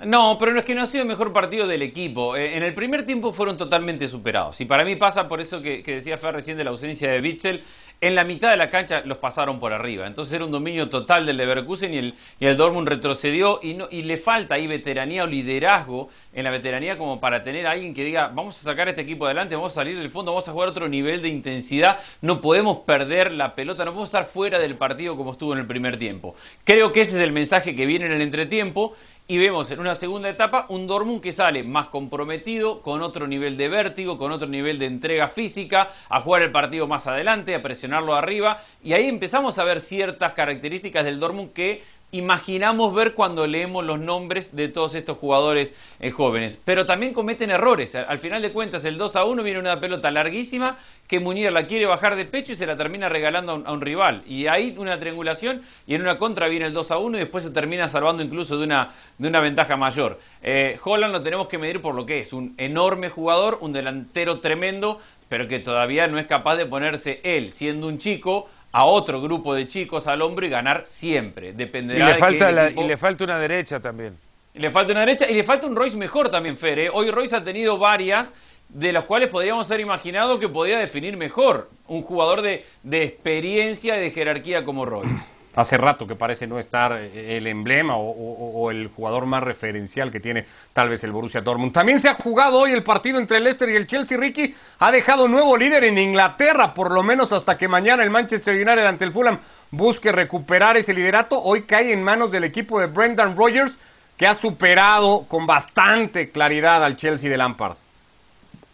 No, 0.06 0.38
pero 0.39 0.52
no 0.52 0.60
es 0.60 0.65
que 0.65 0.76
no 0.76 0.82
ha 0.82 0.88
sido 0.88 1.04
el 1.04 1.08
mejor 1.08 1.32
partido 1.32 1.67
del 1.67 1.82
equipo. 1.82 2.36
Eh, 2.36 2.58
en 2.58 2.63
el 2.63 2.74
primer 2.74 3.06
tiempo 3.06 3.32
fueron 3.32 3.58
totalmente 3.58 4.08
superados. 4.08 4.60
Y 4.60 4.65
para 4.65 4.84
mí 4.84 4.96
pasa 4.96 5.28
por 5.28 5.39
eso 5.39 5.62
que, 5.62 5.84
decía 5.84 6.17
Fer 6.17 6.34
recién 6.34 6.58
de 6.58 6.63
la 6.63 6.72
ausencia 6.72 7.12
de 7.12 7.22
Witzel. 7.22 7.63
En 8.04 8.16
la 8.16 8.26
mitad 8.26 8.52
de 8.52 8.58
la 8.58 8.70
cancha 8.70 9.02
los 9.06 9.18
pasaron 9.20 9.62
por 9.62 9.72
arriba. 9.72 10.06
Entonces 10.06 10.34
era 10.34 10.44
un 10.44 10.52
dominio 10.52 10.89
total 10.89 11.26
del 11.26 11.38
Leverkusen 11.38 11.94
y 11.94 11.98
el, 12.00 12.16
y 12.38 12.48
el 12.48 12.58
Dortmund 12.58 12.86
retrocedió. 12.86 13.62
Y, 13.63 13.76
no, 13.76 13.88
y 13.89 14.04
le 14.04 14.18
falta 14.18 14.56
ahí 14.56 14.68
veteranía 14.68 15.24
o 15.24 15.28
liderazgo 15.28 16.10
en 16.34 16.44
la 16.44 16.52
veteranía 16.52 16.98
como 16.98 17.22
para 17.22 17.44
tener 17.44 17.66
a 17.66 17.72
alguien 17.72 17.94
que 17.94 18.04
diga, 18.04 18.28
vamos 18.28 18.60
a 18.60 18.63
sacar 18.63 18.89
este 18.89 19.00
equipo 19.00 19.24
adelante, 19.24 19.56
vamos 19.56 19.72
a 19.72 19.76
salir 19.76 19.98
del 19.98 20.10
fondo, 20.10 20.34
vamos 20.34 20.46
a 20.50 20.52
jugar 20.52 20.68
otro 20.68 20.89
nivel 20.89 21.22
de 21.22 21.30
intensidad. 21.30 22.00
No 22.20 22.42
podemos 22.42 22.80
perder 22.80 23.32
la 23.32 23.56
pelota, 23.56 23.86
no 23.86 23.92
podemos 23.92 24.10
estar 24.10 24.26
fuera 24.26 24.60
del 24.60 24.76
partido 24.76 25.16
como 25.16 25.32
estuvo 25.32 25.54
en 25.54 25.60
el 25.60 25.66
primer 25.66 25.98
tiempo. 25.98 26.36
Creo 26.66 26.92
que 26.92 27.00
ese 27.00 27.18
es 27.18 27.24
el 27.24 27.32
mensaje 27.32 27.74
que 27.74 27.86
viene 27.86 28.08
en 28.08 28.12
el 28.12 28.22
entretiempo 28.22 28.98
y 29.28 29.38
vemos 29.38 29.72
en 29.72 29.80
una 29.80 29.96
segunda 29.96 30.30
etapa 30.30 30.66
un 30.68 30.86
Dortmund 30.86 31.22
que 31.22 31.32
sale 31.32 31.64
más 31.64 31.88
comprometido, 31.88 32.82
con 32.82 33.02
otro 33.02 33.26
nivel 33.26 33.56
de 33.56 33.70
vértigo, 33.70 34.18
con 34.18 34.34
otro 34.34 34.48
nivel 34.48 34.80
de 34.80 34.86
entrega 34.86 35.30
física, 35.30 35.90
a 36.10 36.20
jugar 36.20 36.42
el 36.42 36.52
partido 36.52 36.88
más 36.88 37.08
adelante, 37.08 37.56
a 37.56 37.64
presionarlo 37.64 38.16
arriba, 38.16 38.62
y 38.84 38.94
ahí 38.94 39.08
empezamos 39.08 39.60
a 39.60 39.64
ver 39.64 39.80
ciertas 39.80 40.34
características 40.34 41.06
del 41.06 41.22
Dortmund 41.22 41.54
que 41.54 41.84
imaginamos 42.13 42.93
ver 42.93 43.15
cuando 43.15 43.47
leemos 43.47 43.84
los 43.84 43.99
nombres 43.99 44.56
de 44.56 44.67
todos 44.67 44.93
estos 44.95 45.17
jugadores 45.17 45.73
eh, 45.99 46.12
jóvenes. 46.12 46.60
Pero 46.63 46.86
también 46.86 47.12
cometen 47.12 47.49
errores. 47.49 47.95
Al, 47.95 48.19
final 48.19 48.41
de 48.41 48.52
cuentas, 48.52 48.86
el 48.86 48.97
2 48.97 49.15
a 49.15 49.26
1 49.26 49.41
viene 49.43 49.60
una 49.60 49.80
pelota 49.80 50.12
larguísima 50.12 50.78
que 51.08 51.19
Muñiz 51.19 51.52
la 51.52 51.65
quiere 51.65 51.88
bajar 51.88 52.15
de 52.15 52.26
pecho 52.26 52.54
y 52.54 52.56
se 52.56 52.67
la 52.67 52.78
termina 52.78 53.10
regalando 53.10 53.63
a 53.65 53.71
un, 53.71 53.82
rival. 53.82 54.23
Y 54.28 54.45
ahí 54.45 54.76
una 54.78 54.99
triangulación 54.99 55.63
y 55.88 55.95
en 55.95 56.02
una 56.02 56.19
contra 56.19 56.47
viene 56.47 56.67
el 56.67 56.73
2 56.73 56.91
a 56.91 56.97
1 56.99 57.17
y 57.17 57.19
después 57.19 57.43
se 57.43 57.49
termina 57.49 57.89
salvando 57.89 58.21
incluso 58.21 58.58
de 58.58 58.65
una, 58.65 58.93
de 59.17 59.28
una 59.28 59.39
ventaja 59.39 59.76
mayor. 59.76 60.19
Eh, 60.43 60.80
Holland 60.84 61.13
lo 61.13 61.23
tenemos 61.23 61.47
que 61.47 61.58
medir 61.58 61.82
por 61.82 61.95
lo 61.95 62.06
que 62.06 62.19
es. 62.19 62.32
Un 62.32 62.54
enorme 62.58 63.10
jugador, 63.10 63.58
un 63.62 63.73
delantero 63.73 64.39
tremendo, 64.39 64.99
pero 65.30 65.47
que 65.47 65.58
todavía 65.58 66.08
no 66.08 66.19
es 66.19 66.28
capaz 66.28 66.58
de 66.58 66.67
ponerse 66.67 67.19
él, 67.23 67.54
siendo 67.54 67.88
un 67.88 67.97
chico, 67.97 68.49
a 68.74 68.86
otro 68.86 69.22
grupo 69.22 69.54
de 69.54 69.68
chicos 69.68 70.08
al 70.08 70.22
hombro 70.22 70.46
y 70.46 70.50
ganar 70.50 70.86
siempre. 70.86 71.54
Dependerá 71.54 72.10
y 72.10 72.14
le 72.14 72.20
falta 72.20 72.72
y 72.72 72.84
le 72.88 72.98
falta 72.98 73.24
una 73.24 73.40
derecha 73.40 73.80
también. 73.80 74.18
Y 74.54 74.60
le 74.60 74.72
falta 74.72 74.92
una 74.92 75.02
derecha 75.02 75.30
y 75.30 75.34
le 75.36 75.44
falta 75.44 75.68
un 75.68 75.76
Royce 75.76 75.96
mejor 75.96 76.30
también, 76.30 76.58
Fer. 76.58 76.80
¿eh? 76.80 76.90
Hoy 76.92 77.10
Royce 77.12 77.36
ha 77.36 77.44
tenido 77.44 77.78
varias 77.78 78.34
de 78.70 78.92
las 78.92 79.06
cuales 79.06 79.30
podríamos 79.30 79.70
haber 79.70 79.82
imaginado 79.82 80.40
que 80.40 80.50
podía 80.50 80.80
definir 80.80 81.16
mejor 81.18 81.70
un 81.88 82.02
jugador 82.02 82.42
de, 82.42 82.66
de 82.82 83.04
experiencia 83.04 83.98
y 83.98 84.02
de 84.02 84.12
jerarquía 84.12 84.66
como 84.66 84.86
Royce 84.86 85.33
hace 85.56 85.78
rato 85.78 86.08
que 86.08 86.16
parece 86.16 86.48
no 86.48 86.60
estar 86.60 86.94
eh, 86.94 87.38
el 87.38 87.48
emblema 87.48 87.96
o, 87.96 88.72
el 88.72 88.88
jugador 88.88 89.26
más 89.26 89.44
referencial 89.44 90.12
que 90.12 90.20
tiene 90.20 90.46
tal 90.74 90.89
vez 90.89 91.04
el 91.04 91.12
Borussia 91.12 91.42
Dortmund. 91.42 91.74
También 91.74 92.00
se 92.00 92.10
ha 92.10 92.16
jugado 92.16 92.60
hoy 92.60 92.72
el 92.72 92.84
partido 92.84 93.20
entre 93.20 93.38
el 93.38 93.44
Leicester 93.44 93.70
y 93.70 93.76
el 93.76 93.88
Chelsea. 93.88 94.18
Ricky 94.18 94.56
ha 94.80 94.92
dejado 94.92 95.28
nuevo 95.28 95.58
líder 95.58 95.84
en 95.84 95.98
Inglaterra, 95.98 96.74
por 96.74 96.92
lo 96.92 97.04
menos 97.04 97.32
hasta 97.32 97.58
que 97.58 97.68
mañana 97.68 98.04
el 98.04 98.10
Manchester 98.10 98.56
United 98.56 98.86
ante 98.86 99.06
el 99.06 99.12
Fulham 99.12 99.39
busque 99.72 100.12
recuperar 100.12 100.78
ese 100.78 100.94
liderato. 100.94 101.42
Hoy 101.42 101.63
cae 101.63 101.92
en 101.92 102.04
manos 102.04 102.32
del 102.32 102.44
equipo 102.44 102.80
de 102.80 102.88
Brendan 102.88 103.36
Rodgers, 103.36 103.78
que 104.18 104.28
ha 104.28 104.34
superado 104.36 105.26
con 105.28 105.46
bastante 105.46 106.30
claridad 106.30 106.84
al 106.84 106.98
Chelsea 106.98 107.30
de 107.30 107.38
Lampard. 107.38 107.76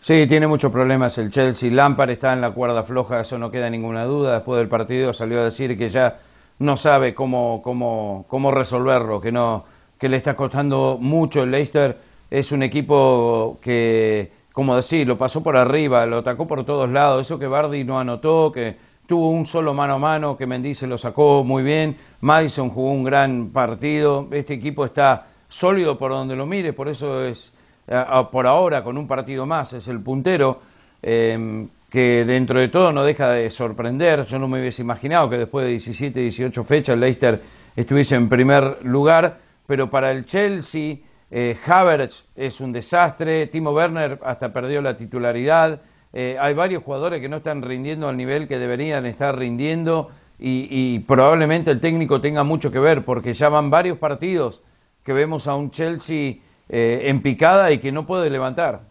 Sí, 0.02 0.28
tiene 0.28 0.48
muchos 0.48 0.72
problemas 0.72 1.18
el 1.18 1.30
Chelsea. 1.30 1.70
Lampard 1.70 2.12
está 2.12 2.34
en 2.34 2.42
la 2.42 2.52
cuerda 2.52 2.84
floja, 2.84 3.22
eso 3.22 3.38
no 3.38 3.52
queda 3.52 3.70
ninguna 3.70 4.06
duda. 4.06 4.36
Después 4.36 4.60
del 4.60 4.70
partido 4.70 5.14
salió 5.14 5.42
a 5.42 5.46
decir 5.46 5.78
que 5.78 5.90
ya 5.90 6.18
no 6.60 6.78
sabe 6.78 7.14
cómo, 7.14 7.62
cómo, 7.64 8.26
cómo 8.28 8.52
resolverlo, 8.52 9.22
que, 9.22 9.32
no, 9.32 9.64
que 9.98 10.10
le 10.10 10.18
está 10.18 10.36
costando 10.36 10.98
mucho. 11.00 11.44
El 11.44 11.52
Leicester 11.52 11.98
es 12.30 12.52
un 12.52 12.64
equipo 12.64 13.58
que, 13.62 14.32
como 14.52 14.76
decir, 14.76 15.08
lo 15.08 15.18
pasó 15.18 15.42
por 15.42 15.56
arriba, 15.56 16.06
lo 16.06 16.20
atacó 16.20 16.48
por 16.48 16.66
todos 16.66 16.90
lados. 16.90 17.26
Eso 17.26 17.40
que 17.40 17.48
Bardi 17.48 17.84
no 17.84 18.00
anotó, 18.00 18.52
que 18.52 18.76
tuvo 19.08 19.30
un 19.30 19.46
solo 19.46 19.74
mano 19.74 19.96
a 19.96 19.98
mano, 19.98 20.38
que 20.38 20.46
Mendice 20.46 20.86
lo 20.86 20.98
sacó 20.98 21.44
muy 21.44 21.64
bien. 21.64 21.96
Madison 22.22 22.70
jugó 22.70 22.92
un 22.92 23.06
gran 23.06 23.50
partido. 23.50 24.28
Este 24.32 24.54
equipo 24.54 24.86
está 24.86 25.28
sólido 25.48 25.98
por 25.98 26.12
donde 26.12 26.36
lo 26.36 26.46
mire, 26.46 26.74
por 26.74 26.90
eso 26.90 27.26
es, 27.26 27.52
por 28.32 28.46
ahora, 28.46 28.84
con 28.84 28.98
un 28.98 29.08
partido 29.08 29.46
más, 29.46 29.74
es 29.74 29.88
el 29.88 30.00
puntero. 30.02 30.60
Eh, 31.02 31.68
que 31.90 32.24
dentro 32.26 32.60
de 32.60 32.68
todo 32.68 32.92
no 32.92 33.04
deja 33.04 33.32
de 33.32 33.50
sorprender. 33.50 34.26
Yo 34.26 34.40
no 34.40 34.48
me 34.48 34.60
hubiese 34.60 34.82
imaginado 34.82 35.30
que 35.30 35.38
después 35.38 35.66
de 35.66 35.72
17, 35.72 36.20
18 36.20 36.64
fechas 36.64 36.94
el 36.94 37.00
Leicester 37.00 37.42
estuviese 37.76 38.16
en 38.16 38.30
primer 38.30 38.84
lugar, 38.84 39.40
pero 39.66 39.90
para 39.90 40.12
el 40.12 40.26
Chelsea, 40.26 40.98
eh, 41.32 41.58
Havertz 41.66 42.26
es 42.36 42.60
un 42.60 42.72
desastre, 42.72 43.48
Timo 43.48 43.72
Werner 43.72 44.20
hasta 44.24 44.52
perdió 44.52 44.82
la 44.82 44.98
titularidad, 44.98 45.82
eh, 46.12 46.38
hay 46.40 46.54
varios 46.54 46.84
jugadores 46.84 47.22
que 47.22 47.30
no 47.30 47.38
están 47.38 47.62
rindiendo 47.62 48.10
al 48.10 48.18
nivel 48.18 48.48
que 48.48 48.58
deberían 48.58 49.06
estar 49.06 49.38
rindiendo 49.38 50.10
y, 50.42 51.00
probablemente 51.00 51.70
el 51.70 51.82
técnico 51.82 52.22
tenga 52.22 52.46
mucho 52.46 52.72
que 52.72 52.80
ver 52.80 53.04
porque 53.04 53.34
ya 53.34 53.50
van 53.50 53.70
varios 53.70 53.98
partidos 53.98 54.62
que 55.04 55.12
vemos 55.12 55.48
a 55.48 55.56
un 55.56 55.70
Chelsea 55.70 56.36
eh, 56.70 57.02
en 57.04 57.22
picada 57.22 57.72
y 57.74 57.80
que 57.80 57.92
no 57.92 58.08
puede 58.08 58.30
levantar 58.30 58.89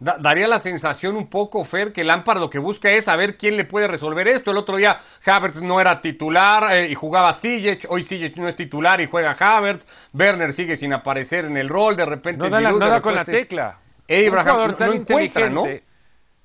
daría 0.00 0.48
la 0.48 0.58
sensación 0.58 1.14
un 1.14 1.28
poco, 1.28 1.62
Fer, 1.64 1.92
que 1.92 2.04
Lampard 2.04 2.40
lo 2.40 2.48
que 2.48 2.58
busca 2.58 2.90
es 2.90 3.04
saber 3.04 3.36
quién 3.36 3.56
le 3.58 3.66
puede 3.66 3.86
resolver 3.86 4.26
esto. 4.28 4.50
El 4.50 4.56
otro 4.56 4.78
día 4.78 4.98
Havertz 5.24 5.60
no 5.60 5.78
era 5.78 6.00
titular 6.00 6.74
eh, 6.74 6.88
y 6.90 6.94
jugaba 6.94 7.34
Sijic, 7.34 7.86
hoy 7.90 8.02
Sijic 8.02 8.36
no 8.36 8.48
es 8.48 8.56
titular 8.56 9.00
y 9.02 9.06
juega 9.06 9.36
Havertz, 9.38 9.86
Werner 10.14 10.54
sigue 10.54 10.78
sin 10.78 10.94
aparecer 10.94 11.44
en 11.44 11.58
el 11.58 11.68
rol, 11.68 11.96
de 11.96 12.06
repente... 12.06 12.48
No 12.48 12.48
da, 12.48 13.00
con 13.02 13.14
la 13.14 13.24
tecla. 13.26 13.78
Abraham 14.08 14.74
no, 14.78 14.92
encuentra, 14.92 15.50
¿no? 15.50 15.66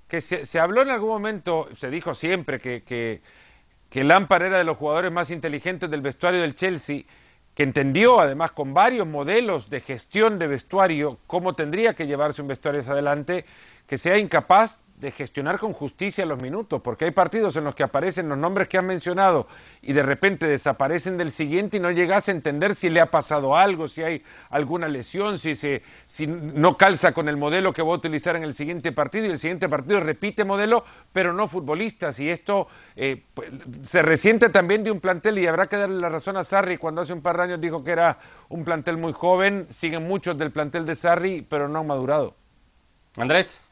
Que 0.07 0.21
se, 0.21 0.45
se, 0.45 0.59
habló 0.59 0.81
en 0.81 0.89
algún 0.89 1.09
momento, 1.09 1.69
se 1.77 1.89
dijo 1.89 2.13
siempre 2.13 2.59
que, 2.59 2.83
que, 2.83 3.21
que 3.89 4.03
Lampard 4.03 4.43
era 4.43 4.57
de 4.57 4.65
los 4.65 4.77
jugadores 4.77 5.11
más 5.11 5.31
inteligentes 5.31 5.89
del 5.89 6.01
vestuario 6.01 6.41
del 6.41 6.55
Chelsea 6.55 7.03
que 7.55 7.63
entendió 7.63 8.19
además 8.19 8.51
con 8.51 8.73
varios 8.73 9.07
modelos 9.07 9.69
de 9.69 9.79
gestión 9.79 10.37
de 10.37 10.47
vestuario 10.47 11.17
cómo 11.25 11.53
tendría 11.53 11.93
que 11.93 12.05
llevarse 12.05 12.41
un 12.41 12.49
vestuario 12.49 12.81
hacia 12.81 12.93
adelante, 12.93 13.45
que 13.87 13.97
sea 13.97 14.17
incapaz 14.17 14.79
de 14.95 15.11
gestionar 15.11 15.59
con 15.59 15.73
justicia 15.73 16.25
los 16.25 16.41
minutos, 16.41 16.81
porque 16.81 17.05
hay 17.05 17.11
partidos 17.11 17.57
en 17.57 17.65
los 17.65 17.75
que 17.75 17.83
aparecen 17.83 18.29
los 18.29 18.37
nombres 18.37 18.69
que 18.69 18.77
han 18.77 18.85
mencionado 18.85 19.45
y 19.81 19.91
de 19.91 20.01
repente 20.01 20.47
desaparecen 20.47 21.17
del 21.17 21.31
siguiente 21.31 21.77
y 21.77 21.79
no 21.81 21.91
llegas 21.91 22.29
a 22.29 22.31
entender 22.31 22.75
si 22.75 22.89
le 22.89 23.01
ha 23.01 23.11
pasado 23.11 23.57
algo, 23.57 23.89
si 23.89 24.03
hay 24.03 24.23
alguna 24.49 24.87
lesión, 24.87 25.37
si, 25.37 25.53
se, 25.55 25.83
si 26.05 26.27
no 26.27 26.77
calza 26.77 27.11
con 27.11 27.27
el 27.27 27.35
modelo 27.35 27.73
que 27.73 27.81
va 27.81 27.89
a 27.89 27.95
utilizar 27.97 28.37
en 28.37 28.43
el 28.43 28.53
siguiente 28.53 28.93
partido 28.93 29.25
y 29.25 29.31
el 29.31 29.39
siguiente 29.39 29.67
partido 29.67 29.99
repite 29.99 30.45
modelo, 30.45 30.85
pero 31.11 31.33
no 31.33 31.49
futbolistas. 31.49 32.19
Y 32.21 32.29
esto 32.29 32.69
eh, 32.95 33.21
pues, 33.33 33.49
se 33.83 34.01
resiente 34.01 34.49
también 34.49 34.83
de 34.85 34.91
un 34.91 35.01
plantel 35.01 35.37
y 35.39 35.47
habrá 35.47 35.67
que 35.67 35.75
darle 35.75 35.99
la 35.99 36.09
razón 36.09 36.37
a 36.37 36.45
Sarri 36.45 36.77
cuando 36.77 37.01
hace 37.01 37.11
un 37.11 37.21
par 37.21 37.35
de 37.35 37.43
años 37.43 37.59
dijo 37.59 37.83
que 37.83 37.91
era 37.91 38.17
un 38.47 38.63
plantel 38.63 38.95
muy 38.95 39.11
joven, 39.11 39.67
siguen 39.69 40.07
muchos 40.07 40.37
del 40.37 40.51
plantel 40.51 40.85
de 40.85 40.95
Sarri, 40.95 41.41
pero 41.41 41.67
no 41.67 41.79
han 41.79 41.87
madurado. 41.87 42.35
Andrés. 43.17 43.64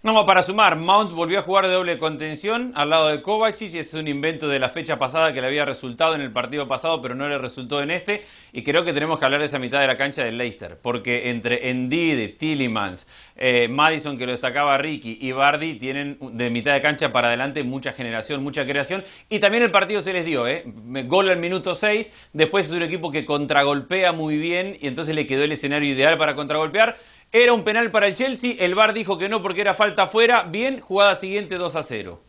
No, 0.00 0.24
para 0.24 0.42
sumar, 0.42 0.76
Mount 0.76 1.10
volvió 1.10 1.40
a 1.40 1.42
jugar 1.42 1.66
de 1.66 1.72
doble 1.72 1.98
contención 1.98 2.70
al 2.76 2.90
lado 2.90 3.08
de 3.08 3.20
Kovacic 3.20 3.74
es 3.74 3.94
un 3.94 4.06
invento 4.06 4.46
de 4.46 4.60
la 4.60 4.68
fecha 4.68 4.96
pasada 4.96 5.32
que 5.32 5.40
le 5.40 5.48
había 5.48 5.64
resultado 5.64 6.14
en 6.14 6.20
el 6.20 6.30
partido 6.30 6.68
pasado, 6.68 7.02
pero 7.02 7.16
no 7.16 7.28
le 7.28 7.36
resultó 7.36 7.82
en 7.82 7.90
este. 7.90 8.22
Y 8.52 8.62
creo 8.62 8.84
que 8.84 8.92
tenemos 8.92 9.18
que 9.18 9.24
hablar 9.24 9.40
de 9.40 9.46
esa 9.46 9.58
mitad 9.58 9.80
de 9.80 9.88
la 9.88 9.96
cancha 9.96 10.22
del 10.22 10.38
Leicester, 10.38 10.78
porque 10.80 11.30
entre 11.30 11.68
Endid, 11.70 12.36
Tillemans, 12.38 13.08
eh, 13.34 13.66
Madison, 13.66 14.16
que 14.16 14.26
lo 14.26 14.30
destacaba 14.30 14.78
Ricky, 14.78 15.18
y 15.20 15.32
Bardi 15.32 15.74
tienen 15.74 16.16
de 16.20 16.48
mitad 16.48 16.74
de 16.74 16.80
cancha 16.80 17.10
para 17.10 17.26
adelante 17.26 17.64
mucha 17.64 17.92
generación, 17.92 18.40
mucha 18.40 18.64
creación. 18.64 19.02
Y 19.28 19.40
también 19.40 19.64
el 19.64 19.72
partido 19.72 20.00
se 20.00 20.12
les 20.12 20.24
dio, 20.24 20.46
¿eh? 20.46 20.62
Gol 21.06 21.28
al 21.28 21.38
minuto 21.38 21.74
6, 21.74 22.12
después 22.34 22.66
es 22.66 22.72
un 22.72 22.82
equipo 22.82 23.10
que 23.10 23.24
contragolpea 23.24 24.12
muy 24.12 24.38
bien 24.38 24.76
y 24.80 24.86
entonces 24.86 25.16
le 25.16 25.26
quedó 25.26 25.42
el 25.42 25.50
escenario 25.50 25.90
ideal 25.90 26.16
para 26.18 26.36
contragolpear. 26.36 26.96
Era 27.30 27.52
un 27.52 27.62
penal 27.62 27.90
para 27.90 28.06
el 28.06 28.14
Chelsea, 28.14 28.54
el 28.58 28.74
VAR 28.74 28.94
dijo 28.94 29.18
que 29.18 29.28
no 29.28 29.42
porque 29.42 29.60
era 29.60 29.74
falta 29.74 30.06
fuera. 30.06 30.42
Bien, 30.44 30.80
jugada 30.80 31.14
siguiente 31.14 31.56
2 31.56 31.76
a 31.76 31.82
0. 31.82 32.20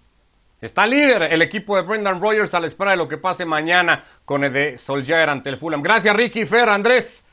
Está 0.62 0.86
líder 0.86 1.24
el 1.24 1.42
equipo 1.42 1.78
de 1.78 1.84
Brendan 1.84 2.20
Rogers 2.20 2.54
a 2.54 2.60
la 2.60 2.68
espera 2.68 2.92
de 2.92 2.98
lo 2.98 3.08
que 3.08 3.18
pase 3.18 3.46
mañana 3.46 4.04
con 4.26 4.44
el 4.44 4.52
de 4.52 4.78
Solskjaer 4.78 5.30
ante 5.30 5.50
el 5.50 5.58
Fulham. 5.58 5.82
Gracias 5.82 6.14
Ricky, 6.14 6.46
Fer, 6.46 6.68
Andrés. 6.68 7.24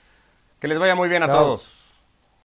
Que 0.60 0.68
les 0.68 0.78
vaya 0.78 0.94
muy 0.94 1.08
bien 1.08 1.24
a 1.24 1.30
todos. 1.30 1.75